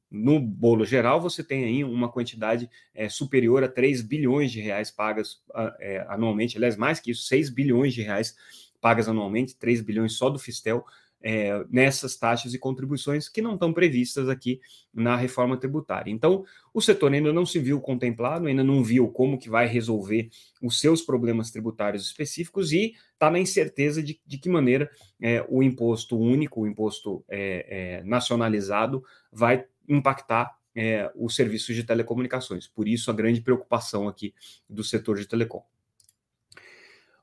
no 0.09 0.39
bolo 0.39 0.85
geral, 0.85 1.21
você 1.21 1.43
tem 1.43 1.65
aí 1.65 1.83
uma 1.83 2.09
quantidade 2.09 2.71
é, 2.95 3.09
superior 3.09 3.65
a 3.65 3.69
3 3.69 4.01
bilhões 4.01 4.53
de 4.53 4.61
reais 4.61 4.93
pagas 4.93 5.43
é, 5.81 6.07
anualmente, 6.09 6.57
aliás, 6.57 6.77
mais 6.77 7.01
que 7.01 7.11
isso, 7.11 7.25
6 7.25 7.51
bilhões 7.51 7.93
de 7.93 8.03
reais 8.03 8.37
pagas 8.85 9.09
anualmente, 9.09 9.57
3 9.57 9.81
bilhões 9.81 10.13
só 10.13 10.29
do 10.29 10.39
Fistel, 10.39 10.85
é, 11.23 11.65
nessas 11.71 12.19
taxas 12.19 12.53
e 12.53 12.59
contribuições 12.59 13.31
que 13.31 13.41
não 13.41 13.55
estão 13.55 13.73
previstas 13.73 14.29
aqui 14.29 14.61
na 14.93 15.17
reforma 15.17 15.57
tributária. 15.57 16.11
Então, 16.11 16.45
o 16.71 16.83
setor 16.83 17.11
ainda 17.11 17.33
não 17.33 17.47
se 17.47 17.59
viu 17.59 17.81
contemplado, 17.81 18.47
ainda 18.47 18.63
não 18.63 18.85
viu 18.85 19.09
como 19.09 19.39
que 19.39 19.49
vai 19.49 19.67
resolver 19.67 20.29
os 20.61 20.79
seus 20.79 21.01
problemas 21.01 21.51
tributários 21.51 22.05
específicos 22.05 22.73
e 22.73 22.95
está 23.15 23.31
na 23.31 23.39
incerteza 23.39 24.03
de, 24.03 24.21
de 24.27 24.37
que 24.37 24.51
maneira 24.51 24.91
é, 25.19 25.43
o 25.49 25.63
imposto 25.63 26.19
único, 26.19 26.61
o 26.61 26.67
imposto 26.67 27.25
é, 27.27 28.01
é 28.01 28.05
nacionalizado, 28.05 29.03
vai 29.33 29.65
impactar 29.89 30.55
é, 30.75 31.11
os 31.17 31.35
serviços 31.35 31.75
de 31.75 31.85
telecomunicações. 31.85 32.69
Por 32.69 32.87
isso, 32.87 33.11
a 33.11 33.15
grande 33.15 33.41
preocupação 33.41 34.07
aqui 34.07 34.35
do 34.69 34.85
setor 34.85 35.17
de 35.17 35.27
telecom. 35.27 35.65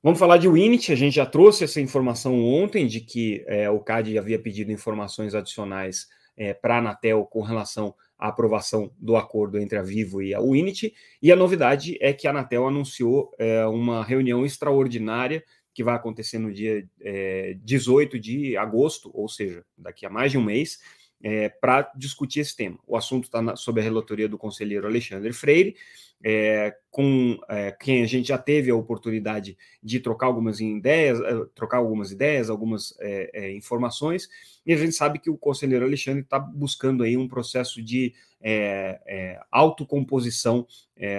Vamos 0.03 0.17
falar 0.17 0.37
de 0.37 0.49
Winit. 0.49 0.91
A 0.91 0.95
gente 0.95 1.13
já 1.13 1.27
trouxe 1.27 1.63
essa 1.63 1.79
informação 1.79 2.43
ontem 2.43 2.87
de 2.87 3.01
que 3.01 3.43
é, 3.45 3.69
o 3.69 3.79
CAD 3.79 4.17
havia 4.17 4.39
pedido 4.39 4.71
informações 4.71 5.35
adicionais 5.35 6.07
é, 6.35 6.55
para 6.55 6.75
a 6.75 6.77
Anatel 6.79 7.23
com 7.25 7.43
relação 7.43 7.93
à 8.17 8.29
aprovação 8.29 8.91
do 8.97 9.15
acordo 9.15 9.59
entre 9.59 9.77
a 9.77 9.83
Vivo 9.83 10.19
e 10.19 10.33
a 10.33 10.41
Winit. 10.41 10.91
E 11.21 11.31
a 11.31 11.35
novidade 11.35 11.99
é 12.01 12.11
que 12.13 12.25
a 12.25 12.31
Anatel 12.31 12.67
anunciou 12.67 13.31
é, 13.37 13.63
uma 13.67 14.03
reunião 14.03 14.43
extraordinária 14.43 15.43
que 15.71 15.83
vai 15.83 15.95
acontecer 15.95 16.37
no 16.37 16.51
dia 16.51 16.85
18 17.63 18.19
de 18.19 18.57
agosto, 18.57 19.09
ou 19.13 19.29
seja, 19.29 19.63
daqui 19.77 20.05
a 20.05 20.09
mais 20.09 20.29
de 20.29 20.37
um 20.37 20.43
mês, 20.43 20.79
é, 21.23 21.49
para 21.49 21.91
discutir 21.95 22.39
esse 22.39 22.55
tema. 22.55 22.77
O 22.87 22.97
assunto 22.97 23.25
está 23.25 23.55
sob 23.55 23.79
a 23.79 23.83
relatoria 23.83 24.27
do 24.27 24.37
conselheiro 24.37 24.87
Alexandre 24.87 25.31
Freire, 25.33 25.75
é, 26.23 26.75
com 26.91 27.39
é, 27.49 27.71
quem 27.71 28.03
a 28.03 28.05
gente 28.05 28.27
já 28.27 28.37
teve 28.37 28.69
a 28.69 28.75
oportunidade 28.75 29.57
de 29.81 29.99
trocar 29.99 30.27
algumas 30.27 30.59
ideias, 30.59 31.19
é, 31.19 31.45
trocar 31.55 31.77
algumas 31.77 32.11
ideias, 32.11 32.49
algumas 32.49 32.95
é, 32.99 33.29
é, 33.33 33.55
informações, 33.55 34.29
e 34.65 34.73
a 34.73 34.77
gente 34.77 34.93
sabe 34.93 35.19
que 35.19 35.29
o 35.29 35.37
conselheiro 35.37 35.85
Alexandre 35.85 36.21
está 36.21 36.37
buscando 36.37 37.03
aí 37.03 37.17
um 37.17 37.27
processo 37.27 37.81
de 37.81 38.13
autocomposição. 39.51 40.65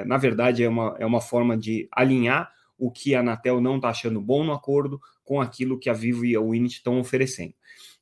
na 0.07 0.17
verdade, 0.17 0.65
é 0.65 0.69
uma, 0.69 0.97
é 0.99 1.07
uma 1.07 1.21
forma 1.21 1.57
de 1.57 1.89
alinhar 1.93 2.53
o 2.83 2.91
que 2.91 3.15
a 3.15 3.21
Anatel 3.21 3.61
não 3.61 3.77
está 3.77 3.91
achando 3.91 4.21
bom 4.21 4.43
no 4.43 4.53
acordo 4.53 5.01
com 5.23 5.41
aquilo 5.41 5.79
que 5.79 5.89
a 5.89 5.93
Vivo 5.93 6.25
e 6.25 6.35
a 6.35 6.41
Winit 6.41 6.79
estão 6.79 6.99
oferecendo. 6.99 7.55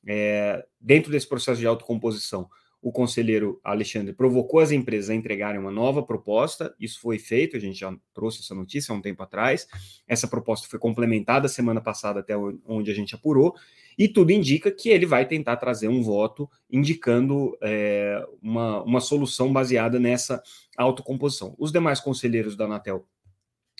É, 0.07 0.65
dentro 0.79 1.11
desse 1.11 1.29
processo 1.29 1.59
de 1.59 1.67
autocomposição, 1.67 2.49
o 2.81 2.91
conselheiro 2.91 3.61
Alexandre 3.63 4.11
provocou 4.11 4.59
as 4.59 4.71
empresas 4.71 5.11
a 5.11 5.13
entregarem 5.13 5.59
uma 5.59 5.69
nova 5.69 6.01
proposta, 6.01 6.73
isso 6.79 6.99
foi 6.99 7.19
feito, 7.19 7.55
a 7.55 7.59
gente 7.59 7.79
já 7.79 7.95
trouxe 8.11 8.39
essa 8.41 8.55
notícia 8.55 8.91
há 8.91 8.97
um 8.97 9.01
tempo 9.03 9.21
atrás. 9.21 9.67
Essa 10.07 10.27
proposta 10.27 10.67
foi 10.67 10.79
complementada 10.79 11.47
semana 11.47 11.79
passada, 11.79 12.21
até 12.21 12.35
onde 12.35 12.89
a 12.89 12.95
gente 12.95 13.13
apurou, 13.13 13.53
e 13.95 14.07
tudo 14.07 14.31
indica 14.31 14.71
que 14.71 14.89
ele 14.89 15.05
vai 15.05 15.27
tentar 15.27 15.57
trazer 15.57 15.89
um 15.89 16.01
voto 16.01 16.49
indicando 16.71 17.55
é, 17.61 18.25
uma, 18.41 18.81
uma 18.81 18.99
solução 18.99 19.53
baseada 19.53 19.99
nessa 19.99 20.41
autocomposição. 20.75 21.53
Os 21.59 21.71
demais 21.71 21.99
conselheiros 21.99 22.55
da 22.55 22.65
Anatel 22.65 23.05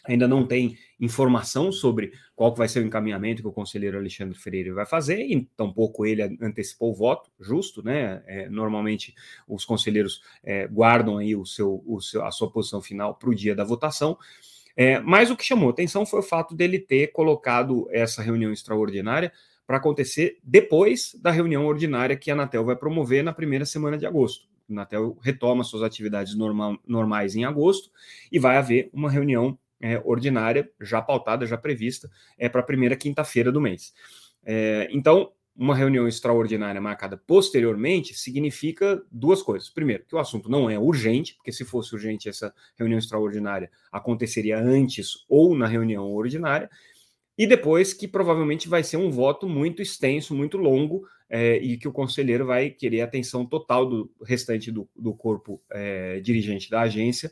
ainda 0.03 0.27
não 0.27 0.45
tem 0.45 0.77
informação 0.99 1.71
sobre 1.71 2.11
qual 2.35 2.53
vai 2.55 2.67
ser 2.67 2.79
o 2.79 2.85
encaminhamento 2.85 3.41
que 3.41 3.47
o 3.47 3.51
conselheiro 3.51 3.97
Alexandre 3.97 4.37
Freire 4.37 4.71
vai 4.71 4.85
fazer, 4.85 5.21
e 5.21 5.47
tampouco 5.55 6.05
ele 6.05 6.37
antecipou 6.41 6.91
o 6.91 6.95
voto, 6.95 7.29
justo, 7.39 7.83
né? 7.83 8.23
É, 8.25 8.49
normalmente 8.49 9.13
os 9.47 9.65
conselheiros 9.65 10.21
é, 10.43 10.67
guardam 10.67 11.17
aí 11.17 11.35
o 11.35 11.45
seu, 11.45 11.83
o 11.85 12.01
seu, 12.01 12.25
a 12.25 12.31
sua 12.31 12.51
posição 12.51 12.81
final 12.81 13.15
para 13.15 13.29
o 13.29 13.35
dia 13.35 13.55
da 13.55 13.63
votação. 13.63 14.17
É, 14.75 14.99
mas 14.99 15.29
o 15.29 15.35
que 15.35 15.43
chamou 15.43 15.69
atenção 15.69 16.05
foi 16.05 16.19
o 16.19 16.23
fato 16.23 16.55
dele 16.55 16.79
ter 16.79 17.07
colocado 17.07 17.87
essa 17.91 18.21
reunião 18.21 18.51
extraordinária 18.51 19.31
para 19.67 19.77
acontecer 19.77 20.39
depois 20.43 21.15
da 21.21 21.31
reunião 21.31 21.65
ordinária 21.65 22.17
que 22.17 22.29
a 22.29 22.33
Anatel 22.33 22.65
vai 22.65 22.75
promover 22.75 23.23
na 23.23 23.33
primeira 23.33 23.65
semana 23.65 23.97
de 23.97 24.05
agosto. 24.05 24.47
A 24.69 24.73
Anatel 24.73 25.17
retoma 25.21 25.63
suas 25.63 25.83
atividades 25.83 26.35
normais 26.35 27.35
em 27.35 27.45
agosto 27.45 27.91
e 28.31 28.39
vai 28.39 28.57
haver 28.57 28.89
uma 28.93 29.09
reunião 29.09 29.57
é, 29.81 30.01
ordinária, 30.05 30.69
já 30.79 31.01
pautada, 31.01 31.45
já 31.45 31.57
prevista, 31.57 32.09
é 32.37 32.47
para 32.47 32.61
a 32.61 32.65
primeira 32.65 32.95
quinta-feira 32.95 33.51
do 33.51 33.59
mês. 33.59 33.93
É, 34.43 34.87
então, 34.91 35.31
uma 35.55 35.75
reunião 35.75 36.07
extraordinária 36.07 36.79
marcada 36.79 37.17
posteriormente 37.17 38.13
significa 38.13 39.01
duas 39.11 39.41
coisas. 39.41 39.69
Primeiro, 39.69 40.05
que 40.05 40.15
o 40.15 40.19
assunto 40.19 40.49
não 40.49 40.69
é 40.69 40.79
urgente, 40.79 41.35
porque 41.35 41.51
se 41.51 41.65
fosse 41.65 41.93
urgente, 41.93 42.29
essa 42.29 42.53
reunião 42.77 42.97
extraordinária 42.97 43.69
aconteceria 43.91 44.57
antes 44.57 45.25
ou 45.27 45.55
na 45.55 45.67
reunião 45.67 46.11
ordinária. 46.13 46.69
E 47.37 47.47
depois 47.47 47.93
que 47.93 48.07
provavelmente 48.07 48.69
vai 48.69 48.83
ser 48.83 48.97
um 48.97 49.09
voto 49.09 49.47
muito 49.47 49.81
extenso, 49.81 50.35
muito 50.35 50.57
longo, 50.57 51.03
é, 51.29 51.57
e 51.57 51.77
que 51.77 51.87
o 51.87 51.91
conselheiro 51.91 52.45
vai 52.45 52.69
querer 52.69 53.01
atenção 53.01 53.45
total 53.45 53.85
do 53.85 54.11
restante 54.23 54.71
do, 54.71 54.87
do 54.95 55.13
corpo 55.13 55.61
é, 55.71 56.19
dirigente 56.19 56.69
da 56.69 56.81
agência 56.81 57.31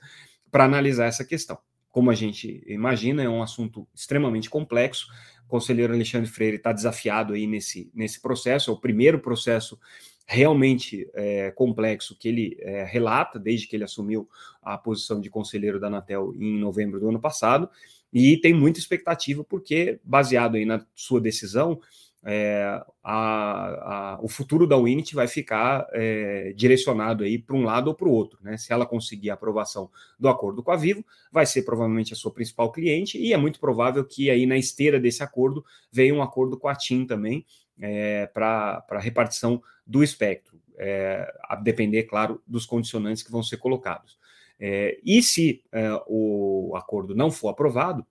para 0.50 0.66
analisar 0.66 1.06
essa 1.06 1.26
questão 1.26 1.58
como 2.00 2.12
a 2.12 2.16
gente 2.16 2.64
imagina, 2.66 3.22
é 3.22 3.28
um 3.28 3.44
assunto 3.44 3.86
extremamente 3.94 4.50
complexo. 4.50 5.08
O 5.46 5.50
conselheiro 5.50 5.92
Alexandre 5.92 6.30
Freire 6.30 6.56
está 6.56 6.72
desafiado 6.72 7.34
aí 7.34 7.46
nesse, 7.46 7.92
nesse 7.94 8.22
processo, 8.22 8.72
é 8.72 8.74
o 8.74 8.80
primeiro 8.80 9.20
processo 9.20 9.78
realmente 10.26 11.10
é, 11.14 11.52
complexo 11.52 12.16
que 12.18 12.30
ele 12.30 12.58
é, 12.62 12.86
relata 12.86 13.38
desde 13.38 13.68
que 13.68 13.76
ele 13.76 13.84
assumiu 13.84 14.30
a 14.62 14.78
posição 14.78 15.20
de 15.20 15.30
conselheiro 15.30 15.78
da 15.78 15.88
Anatel 15.88 16.34
em 16.40 16.58
novembro 16.58 17.02
do 17.02 17.10
ano 17.10 17.20
passado, 17.20 17.70
e 18.14 18.38
tem 18.38 18.54
muita 18.54 18.80
expectativa, 18.80 19.44
porque, 19.44 20.00
baseado 20.02 20.56
aí 20.56 20.64
na 20.64 20.86
sua 20.96 21.20
decisão, 21.20 21.82
é, 22.24 22.82
a, 23.04 24.14
a, 24.14 24.20
o 24.22 24.28
futuro 24.28 24.68
da 24.68 24.78
Unity 24.78 25.16
vai 25.16 25.28
ficar 25.28 25.88
é, 25.94 26.54
direcionado 26.56 27.24
aí 27.24 27.38
para 27.40 27.56
um 27.56 27.64
lado 27.64 27.88
ou 27.88 27.96
para 27.96 28.08
o 28.08 28.12
outro. 28.12 28.40
Né? 28.42 28.58
Se 28.58 28.74
ela 28.74 28.86
conseguir 28.86 29.30
a 29.30 29.36
aprovação 29.36 29.90
do 30.20 30.28
acordo 30.28 30.62
com 30.62 30.72
a 30.72 30.76
Vivo, 30.76 31.06
vai 31.32 31.46
ser 31.46 31.64
provavelmente 31.64 32.14
a 32.14 32.16
sua 32.16 32.32
principal 32.32 32.72
cliente, 32.72 33.18
e 33.18 33.34
é 33.34 33.38
muito 33.38 33.60
provável 33.60 34.04
que 34.04 34.30
aí 34.30 34.46
na 34.46 34.58
esteira 34.58 35.00
desse 35.00 35.24
acordo 35.24 35.64
venha 35.92 36.14
um 36.14 36.22
acordo 36.22 36.58
com 36.58 36.68
a 36.68 36.76
TIM 36.76 37.06
também 37.06 37.46
é, 37.80 38.26
para 38.28 38.86
a 38.90 39.00
repartição 39.00 39.62
do 39.88 40.04
espectro, 40.04 40.60
é, 40.78 41.32
a 41.44 41.56
depender, 41.56 42.04
claro, 42.04 42.42
dos 42.46 42.66
condicionantes 42.66 43.24
que 43.24 43.32
vão 43.32 43.42
ser 43.42 43.58
colocados. 43.58 44.20
É, 44.60 45.00
e 45.06 45.24
se 45.24 45.64
é, 45.72 45.90
o 46.06 46.74
acordo 46.76 47.16
não 47.16 47.32
for 47.32 47.48
aprovado, 47.48 48.06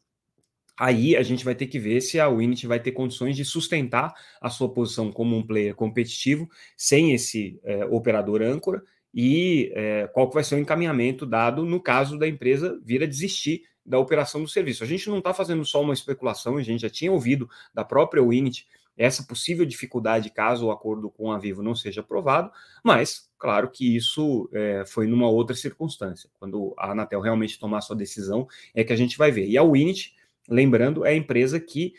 aí 0.78 1.16
a 1.16 1.22
gente 1.22 1.44
vai 1.44 1.54
ter 1.54 1.66
que 1.66 1.78
ver 1.78 2.00
se 2.00 2.20
a 2.20 2.28
Winit 2.28 2.66
vai 2.66 2.78
ter 2.78 2.92
condições 2.92 3.36
de 3.36 3.44
sustentar 3.44 4.14
a 4.40 4.48
sua 4.48 4.68
posição 4.72 5.10
como 5.10 5.36
um 5.36 5.46
player 5.46 5.74
competitivo 5.74 6.48
sem 6.76 7.12
esse 7.12 7.58
é, 7.64 7.84
operador 7.86 8.42
âncora 8.42 8.82
e 9.12 9.72
é, 9.74 10.06
qual 10.12 10.28
que 10.28 10.34
vai 10.34 10.44
ser 10.44 10.54
o 10.54 10.58
encaminhamento 10.58 11.26
dado 11.26 11.64
no 11.64 11.80
caso 11.80 12.18
da 12.18 12.28
empresa 12.28 12.78
vir 12.84 13.02
a 13.02 13.06
desistir 13.06 13.62
da 13.84 13.98
operação 13.98 14.42
do 14.42 14.48
serviço. 14.48 14.84
A 14.84 14.86
gente 14.86 15.08
não 15.08 15.18
está 15.18 15.32
fazendo 15.32 15.64
só 15.64 15.80
uma 15.80 15.94
especulação, 15.94 16.58
a 16.58 16.62
gente 16.62 16.82
já 16.82 16.90
tinha 16.90 17.10
ouvido 17.10 17.48
da 17.74 17.84
própria 17.84 18.22
Winit 18.22 18.66
essa 18.98 19.22
possível 19.22 19.64
dificuldade 19.64 20.28
caso 20.28 20.66
o 20.66 20.70
acordo 20.72 21.08
com 21.08 21.30
a 21.30 21.38
Vivo 21.38 21.62
não 21.62 21.74
seja 21.74 22.00
aprovado, 22.00 22.50
mas 22.82 23.30
claro 23.38 23.70
que 23.70 23.96
isso 23.96 24.50
é, 24.52 24.84
foi 24.84 25.06
numa 25.06 25.28
outra 25.28 25.54
circunstância. 25.54 26.28
Quando 26.38 26.74
a 26.76 26.90
Anatel 26.90 27.20
realmente 27.20 27.60
tomar 27.60 27.80
sua 27.80 27.94
decisão, 27.94 28.48
é 28.74 28.82
que 28.82 28.92
a 28.92 28.96
gente 28.96 29.16
vai 29.16 29.30
ver. 29.30 29.46
E 29.46 29.56
a 29.56 29.62
Winit 29.62 30.16
lembrando, 30.48 31.04
é 31.04 31.10
a 31.10 31.16
empresa 31.16 31.60
que 31.60 31.92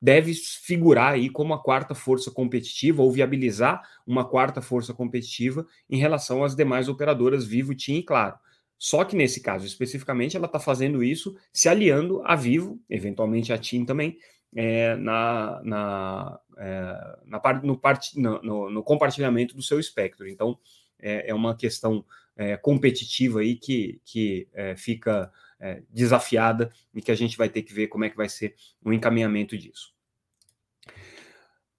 deve 0.00 0.34
figurar 0.34 1.14
aí 1.14 1.30
como 1.30 1.54
a 1.54 1.62
quarta 1.62 1.94
força 1.94 2.30
competitiva 2.30 3.02
ou 3.02 3.10
viabilizar 3.10 3.82
uma 4.06 4.24
quarta 4.24 4.60
força 4.60 4.92
competitiva 4.92 5.66
em 5.88 5.98
relação 5.98 6.44
às 6.44 6.54
demais 6.54 6.88
operadoras 6.88 7.46
Vivo, 7.46 7.74
TIM 7.74 7.96
e 7.96 8.02
Claro. 8.02 8.36
Só 8.78 9.04
que 9.04 9.16
nesse 9.16 9.40
caso 9.40 9.64
especificamente, 9.64 10.36
ela 10.36 10.46
está 10.46 10.60
fazendo 10.60 11.02
isso 11.02 11.34
se 11.52 11.68
aliando 11.68 12.22
a 12.24 12.36
Vivo, 12.36 12.78
eventualmente 12.90 13.52
a 13.52 13.58
TIM 13.58 13.86
também, 13.86 14.18
é, 14.54 14.96
na, 14.96 15.60
na, 15.64 16.40
é, 16.58 17.18
na 17.24 17.60
no, 17.62 17.78
part, 17.78 18.18
no, 18.18 18.70
no, 18.70 18.82
compartilhamento 18.82 19.56
do 19.56 19.62
seu 19.62 19.80
espectro. 19.80 20.28
Então, 20.28 20.58
é, 20.98 21.30
é 21.30 21.34
uma 21.34 21.56
questão 21.56 22.04
é, 22.36 22.56
competitiva 22.56 23.40
aí 23.40 23.56
que, 23.56 24.00
que 24.04 24.46
fica 24.76 25.32
é, 25.60 25.82
desafiada 25.90 26.70
e 26.94 27.00
que 27.00 27.10
a 27.10 27.14
gente 27.14 27.36
vai 27.36 27.48
ter 27.48 27.62
que 27.62 27.72
ver 27.72 27.88
como 27.88 28.04
é 28.04 28.10
que 28.10 28.16
vai 28.16 28.28
ser 28.28 28.54
o 28.84 28.92
encaminhamento 28.92 29.56
disso. 29.56 29.94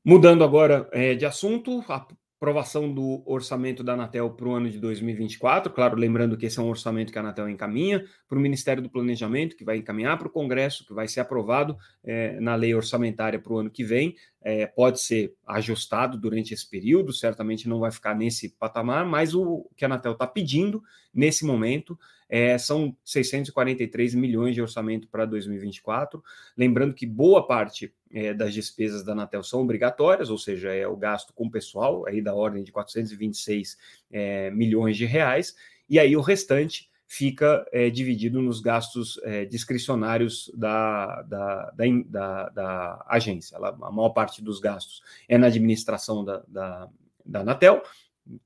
Mudando 0.03 0.43
agora 0.43 0.89
é, 0.93 1.15
de 1.15 1.25
assunto, 1.25 1.84
a 1.89 2.07
aprovação 2.38 2.94
do 2.94 3.24
orçamento 3.25 3.84
da 3.84 3.94
Anatel 3.94 4.29
para 4.29 4.48
o 4.48 4.53
ano 4.53 4.70
de 4.70 4.79
2024. 4.79 5.74
Claro, 5.74 5.98
lembrando 5.98 6.38
que 6.38 6.46
esse 6.46 6.60
é 6.60 6.62
um 6.62 6.70
orçamento 6.70 7.12
que 7.12 7.17
a 7.17 7.22
Anatel 7.22 7.50
encaminha 7.50 8.06
para 8.29 8.38
o 8.38 8.41
Ministério 8.41 8.82
do 8.82 8.89
Planejamento, 8.89 9.56
que 9.56 9.65
vai 9.65 9.77
encaminhar 9.77 10.17
para 10.20 10.27
o 10.27 10.32
Congresso, 10.32 10.86
que 10.86 10.94
vai 10.94 11.08
ser 11.08 11.20
aprovado 11.20 11.75
é, 12.03 12.39
na 12.39 12.53
lei 12.53 12.75
orçamentária 12.75 13.39
para 13.39 13.51
o 13.51 13.58
ano 13.58 13.72
que 13.72 13.84
vem. 13.84 14.15
É, 14.39 14.67
pode 14.67 15.01
ser 15.01 15.34
ajustado 15.48 16.15
durante 16.15 16.53
esse 16.53 16.70
período, 16.70 17.12
certamente 17.12 17.67
não 17.67 17.79
vai 17.79 17.91
ficar 17.91 18.15
nesse 18.15 18.50
patamar, 18.50 19.03
mas 19.03 19.34
o 19.34 19.67
que 19.75 19.84
a 19.84 19.88
Anatel 19.88 20.12
está 20.12 20.27
pedindo 20.27 20.84
nesse 21.12 21.44
momento 21.44 21.98
é, 22.29 22.58
são 22.58 22.96
643 23.03 24.13
milhões 24.13 24.53
de 24.53 24.62
orçamento 24.62 25.08
para 25.08 25.25
2024. 25.25 26.24
Lembrando 26.56 26.94
que 26.94 27.06
boa 27.06 27.48
parte 27.48 27.91
é, 28.11 28.33
das 28.33 28.53
despesas 28.53 29.03
da 29.03 29.11
Anatel 29.11 29.43
são 29.43 29.61
obrigatórias, 29.61 30.29
ou 30.29 30.37
seja, 30.37 30.73
é 30.73 30.87
o 30.87 30.95
gasto 30.95 31.33
com 31.33 31.49
pessoal, 31.49 32.05
aí 32.07 32.21
da 32.21 32.33
ordem 32.33 32.63
de 32.63 32.71
426 32.71 33.77
é, 34.11 34.49
milhões 34.51 34.97
de 34.97 35.05
reais, 35.05 35.55
e 35.89 35.99
aí 35.99 36.15
o 36.15 36.21
restante 36.21 36.89
fica 37.07 37.65
é, 37.71 37.89
dividido 37.89 38.41
nos 38.41 38.59
gastos 38.59 39.17
é, 39.23 39.45
discricionários 39.45 40.51
da, 40.53 41.21
da, 41.21 41.71
da, 41.71 42.49
da, 42.49 43.05
agência. 43.07 43.55
Ela, 43.55 43.69
a 43.69 43.91
maior 43.91 44.09
parte 44.09 44.43
dos 44.43 44.59
gastos 44.59 45.01
é 45.27 45.37
na 45.37 45.47
administração 45.47 46.25
da, 46.25 46.43
da, 46.47 46.89
da 47.25 47.39
Anatel, 47.39 47.81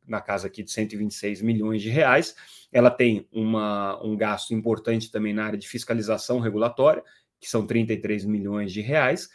na 0.08 0.22
casa 0.22 0.46
aqui 0.46 0.62
de 0.62 0.72
126 0.72 1.42
milhões 1.42 1.82
de 1.82 1.90
reais. 1.90 2.36
Ela 2.72 2.92
tem 2.92 3.28
uma, 3.32 4.00
um 4.04 4.16
gasto 4.16 4.54
importante 4.54 5.12
também 5.12 5.34
na 5.34 5.46
área 5.46 5.58
de 5.58 5.68
fiscalização 5.68 6.40
regulatória, 6.40 7.04
que 7.42 7.50
são 7.50 7.66
33 7.66 8.24
milhões 8.24 8.72
de 8.72 8.80
reais. 8.80 9.28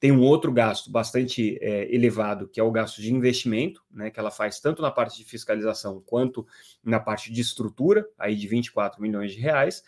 Tem 0.00 0.12
um 0.12 0.22
outro 0.22 0.52
gasto 0.52 0.90
bastante 0.92 1.58
é, 1.60 1.92
elevado, 1.92 2.48
que 2.48 2.60
é 2.60 2.62
o 2.62 2.70
gasto 2.70 3.02
de 3.02 3.12
investimento, 3.12 3.82
né, 3.90 4.10
que 4.10 4.20
ela 4.20 4.30
faz 4.30 4.60
tanto 4.60 4.80
na 4.80 4.92
parte 4.92 5.18
de 5.18 5.24
fiscalização 5.24 6.00
quanto 6.06 6.46
na 6.84 7.00
parte 7.00 7.32
de 7.32 7.40
estrutura, 7.40 8.08
aí 8.16 8.36
de 8.36 8.46
24 8.46 9.02
milhões 9.02 9.32
de 9.32 9.40
reais. 9.40 9.82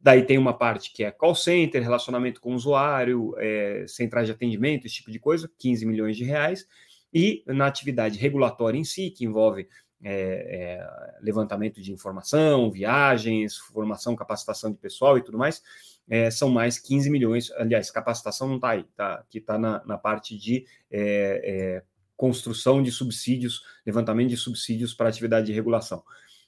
Daí 0.00 0.24
tem 0.24 0.38
uma 0.38 0.56
parte 0.56 0.90
que 0.92 1.04
é 1.04 1.12
call 1.12 1.34
center, 1.34 1.82
relacionamento 1.82 2.40
com 2.40 2.52
o 2.52 2.56
usuário, 2.56 3.34
é, 3.38 3.84
centrais 3.86 4.26
de 4.26 4.32
atendimento, 4.32 4.86
esse 4.86 4.96
tipo 4.96 5.12
de 5.12 5.20
coisa, 5.20 5.48
15 5.58 5.84
milhões 5.84 6.16
de 6.16 6.24
reais. 6.24 6.66
E 7.12 7.44
na 7.46 7.66
atividade 7.66 8.18
regulatória 8.18 8.78
em 8.78 8.84
si, 8.84 9.10
que 9.10 9.24
envolve 9.24 9.68
é, 10.02 10.80
é, 10.80 11.20
levantamento 11.20 11.80
de 11.80 11.92
informação, 11.92 12.70
viagens, 12.70 13.56
formação, 13.56 14.16
capacitação 14.16 14.72
de 14.72 14.78
pessoal 14.78 15.16
e 15.16 15.22
tudo 15.22 15.38
mais, 15.38 15.62
é, 16.08 16.30
são 16.30 16.48
mais 16.48 16.78
15 16.78 17.10
milhões. 17.10 17.50
Aliás, 17.52 17.90
capacitação 17.90 18.48
não 18.48 18.56
está 18.56 18.70
aí, 18.70 18.84
tá, 18.96 19.24
que 19.30 19.38
está 19.38 19.58
na, 19.58 19.84
na, 19.84 19.98
parte 19.98 20.36
de 20.36 20.66
é, 20.90 21.42
é, 21.44 21.82
construção 22.16 22.82
de 22.82 22.90
subsídios, 22.90 23.62
levantamento 23.86 24.30
de 24.30 24.36
subsídios 24.36 24.94
para 24.94 25.08
atividade 25.08 25.46
de 25.46 25.52
regulação. 25.52 26.02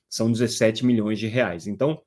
São 0.09 0.31
17 0.31 0.85
milhões 0.85 1.19
de 1.19 1.27
reais. 1.27 1.67
Então, 1.67 2.03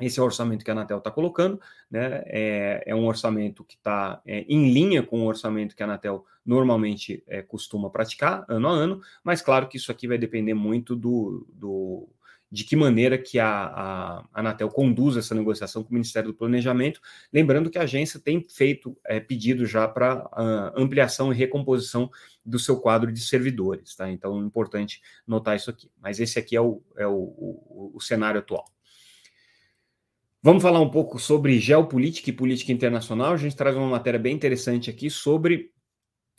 esse 0.00 0.20
é 0.20 0.22
o 0.22 0.26
orçamento 0.26 0.64
que 0.64 0.70
a 0.70 0.74
Anatel 0.74 0.98
está 0.98 1.10
colocando, 1.10 1.60
né? 1.90 2.22
É, 2.26 2.84
é, 2.86 2.94
um 2.94 3.06
orçamento 3.06 3.64
que 3.64 3.74
está 3.74 4.22
é, 4.24 4.44
em 4.48 4.72
linha 4.72 5.02
com 5.02 5.22
o 5.22 5.26
orçamento 5.26 5.74
que 5.74 5.82
a 5.82 5.86
Anatel 5.86 6.24
normalmente 6.46 7.22
é, 7.26 7.42
costuma 7.42 7.90
praticar 7.90 8.44
ano 8.48 8.68
a 8.68 8.70
ano, 8.70 9.00
mas 9.24 9.42
claro 9.42 9.68
que 9.68 9.76
isso 9.76 9.90
aqui 9.90 10.06
vai 10.06 10.16
depender 10.16 10.54
muito 10.54 10.94
do, 10.94 11.46
do 11.52 12.08
de 12.50 12.64
que 12.64 12.74
maneira 12.74 13.18
que 13.18 13.38
a, 13.38 13.48
a, 13.48 14.24
Anatel 14.32 14.68
conduz 14.68 15.16
essa 15.16 15.34
negociação 15.34 15.82
com 15.82 15.90
o 15.90 15.94
Ministério 15.94 16.30
do 16.30 16.36
Planejamento, 16.36 17.00
lembrando 17.32 17.70
que 17.70 17.78
a 17.78 17.82
agência 17.82 18.18
tem 18.18 18.44
feito 18.48 18.96
é, 19.06 19.20
pedido 19.20 19.66
já 19.66 19.86
para 19.86 20.24
uh, 20.26 20.80
ampliação 20.80 21.32
e 21.32 21.36
recomposição 21.36 22.10
do 22.44 22.58
seu 22.58 22.80
quadro 22.80 23.12
de 23.12 23.20
servidores, 23.20 23.94
tá? 23.94 24.10
Então 24.10 24.40
é 24.40 24.44
importante 24.44 25.02
notar 25.26 25.56
isso 25.56 25.70
aqui. 25.70 25.90
Mas 26.00 26.18
esse 26.20 26.38
aqui 26.38 26.56
é 26.56 26.60
o, 26.60 26.82
é 26.96 27.06
o, 27.06 27.12
o, 27.12 27.92
o 27.94 28.00
cenário 28.00 28.40
atual. 28.40 28.64
Vamos 30.42 30.62
falar 30.62 30.80
um 30.80 30.90
pouco 30.90 31.18
sobre 31.18 31.58
geopolítica 31.58 32.30
e 32.30 32.32
política 32.32 32.72
internacional. 32.72 33.32
A 33.32 33.36
gente 33.36 33.56
traz 33.56 33.76
uma 33.76 33.88
matéria 33.88 34.18
bem 34.18 34.34
interessante 34.34 34.88
aqui 34.88 35.10
sobre 35.10 35.72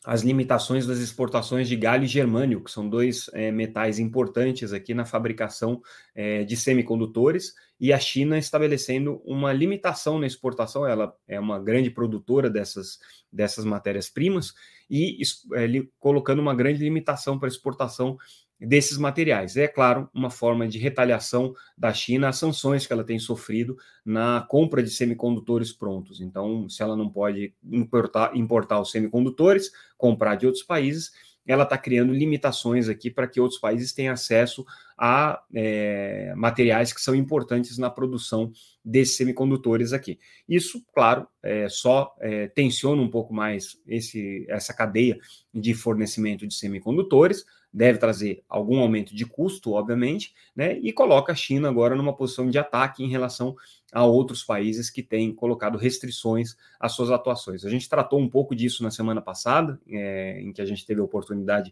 as 0.06 0.22
limitações 0.22 0.88
das 0.88 1.00
exportações 1.00 1.68
de 1.68 1.76
galho 1.76 2.06
e 2.06 2.08
germânio, 2.08 2.64
que 2.64 2.72
são 2.72 2.88
dois 2.88 3.30
é, 3.34 3.52
metais 3.52 4.00
importantes 4.00 4.72
aqui 4.72 4.94
na 4.94 5.06
fabricação 5.06 5.82
é, 6.16 6.44
de 6.44 6.56
semicondutores, 6.56 7.54
e 7.80 7.92
a 7.92 8.00
China 8.00 8.38
estabelecendo 8.38 9.22
uma 9.26 9.52
limitação 9.52 10.18
na 10.18 10.26
exportação. 10.28 10.86
Ela 10.86 11.14
é 11.28 11.40
uma 11.40 11.60
grande 11.60 11.90
produtora 11.90 12.50
dessas, 12.50 13.00
dessas 13.32 13.66
matérias-primas 13.66 14.54
e 14.90 15.22
é, 15.54 15.68
colocando 16.00 16.40
uma 16.40 16.56
grande 16.56 16.84
limitação 16.84 17.38
para 17.38 17.50
exportação 17.50 18.18
desses 18.60 18.98
materiais. 18.98 19.56
É 19.56 19.68
claro, 19.68 20.10
uma 20.14 20.30
forma 20.30 20.68
de 20.68 20.78
retaliação 20.78 21.54
da 21.78 21.94
China 21.94 22.30
às 22.30 22.38
sanções 22.38 22.86
que 22.86 22.92
ela 22.92 23.04
tem 23.04 23.18
sofrido 23.18 23.78
na 24.06 24.46
compra 24.50 24.84
de 24.84 24.90
semicondutores 24.90 25.72
prontos. 25.72 26.20
Então, 26.20 26.68
se 26.68 26.84
ela 26.84 26.96
não 26.96 27.10
pode 27.10 27.54
importar, 27.64 28.36
importar 28.36 28.82
os 28.82 28.92
semicondutores, 28.92 29.72
comprar 29.98 30.36
de 30.36 30.46
outros 30.46 30.64
países, 30.64 31.12
ela 31.48 31.64
está 31.64 31.78
criando 31.78 32.14
limitações 32.14 32.88
aqui 32.88 33.10
para 33.10 33.28
que 33.28 33.40
outros 33.40 33.60
países 33.60 33.94
tenham 33.94 34.14
acesso 34.14 34.66
a 35.00 35.42
é, 35.56 36.34
materiais 36.36 36.92
que 36.92 37.00
são 37.00 37.16
importantes 37.16 37.78
na 37.78 37.90
produção 37.90 38.52
desses 38.84 39.16
semicondutores 39.16 39.94
aqui. 39.94 40.20
Isso, 40.48 40.84
claro, 40.94 41.26
é, 41.42 41.70
só 41.70 42.14
é, 42.20 42.48
tensiona 42.50 43.02
um 43.02 43.10
pouco 43.10 43.34
mais 43.34 43.80
esse, 43.88 44.46
essa 44.50 44.74
cadeia 44.74 45.18
de 45.54 45.74
fornecimento 45.74 46.46
de 46.46 46.54
semicondutores, 46.54 47.46
deve 47.72 48.00
trazer 48.00 48.44
algum 48.50 48.80
aumento 48.80 49.16
de 49.16 49.26
custo, 49.26 49.74
obviamente, 49.74 50.34
né? 50.56 50.78
E 50.80 50.92
coloca 50.92 51.32
a 51.32 51.36
China 51.36 51.70
agora 51.70 51.96
numa 51.96 52.16
posição 52.16 52.50
de 52.50 52.58
ataque 52.58 53.04
em 53.04 53.10
relação 53.10 53.56
a 53.94 54.04
outros 54.06 54.44
países 54.44 54.90
que 54.90 55.04
têm 55.04 55.34
colocado 55.34 55.78
restrições 55.78 56.56
às 56.80 56.94
suas 56.94 57.12
atuações. 57.12 57.64
A 57.64 57.70
gente 57.70 57.88
tratou 57.88 58.20
um 58.20 58.28
pouco 58.28 58.56
disso 58.56 58.84
na 58.84 58.92
semana 58.92 59.22
passada, 59.22 59.80
é, 59.88 60.42
em 60.42 60.52
que 60.52 60.62
a 60.62 60.66
gente 60.66 60.86
teve 60.86 61.00
a 61.00 61.04
oportunidade 61.04 61.72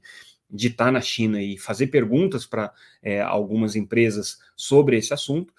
de 0.49 0.67
estar 0.67 0.91
na 0.91 1.01
China 1.01 1.41
e 1.41 1.57
fazer 1.57 1.87
perguntas 1.87 2.45
para 2.45 2.73
é, 3.01 3.21
algumas 3.21 3.75
empresas 3.75 4.37
sobre 4.55 4.97
esse 4.97 5.13
assunto. 5.13 5.53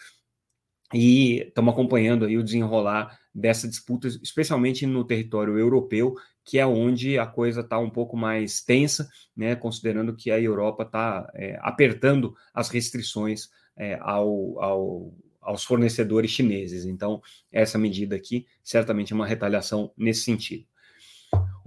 E 0.92 1.42
estamos 1.48 1.74
acompanhando 1.74 2.24
aí 2.24 2.38
o 2.38 2.42
desenrolar 2.42 3.18
dessa 3.34 3.68
disputa, 3.68 4.08
especialmente 4.08 4.86
no 4.86 5.04
território 5.04 5.58
europeu, 5.58 6.14
que 6.44 6.58
é 6.58 6.66
onde 6.66 7.18
a 7.18 7.26
coisa 7.26 7.60
está 7.60 7.78
um 7.78 7.90
pouco 7.90 8.16
mais 8.16 8.62
tensa, 8.62 9.08
né, 9.36 9.54
considerando 9.54 10.16
que 10.16 10.30
a 10.30 10.40
Europa 10.40 10.84
está 10.84 11.30
é, 11.34 11.58
apertando 11.60 12.34
as 12.54 12.70
restrições 12.70 13.50
é, 13.76 13.98
ao, 14.00 14.58
ao, 14.58 15.14
aos 15.42 15.62
fornecedores 15.62 16.30
chineses. 16.30 16.86
Então, 16.86 17.20
essa 17.52 17.76
medida 17.76 18.16
aqui 18.16 18.46
certamente 18.62 19.12
é 19.12 19.16
uma 19.16 19.26
retaliação 19.26 19.92
nesse 19.96 20.22
sentido. 20.22 20.64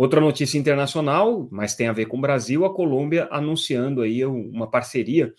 Outra 0.02 0.20
notícia 0.20 0.58
internacional, 0.58 1.48
mas 1.52 1.76
tem 1.76 1.88
a 1.88 1.94
ver 1.94 2.08
com 2.08 2.18
o 2.18 2.22
Brasil, 2.22 2.66
a 2.66 2.74
Colômbia 2.74 3.28
anunciando 3.30 4.02
aí 4.02 4.26
uma 4.26 4.68
parceria 4.68 5.32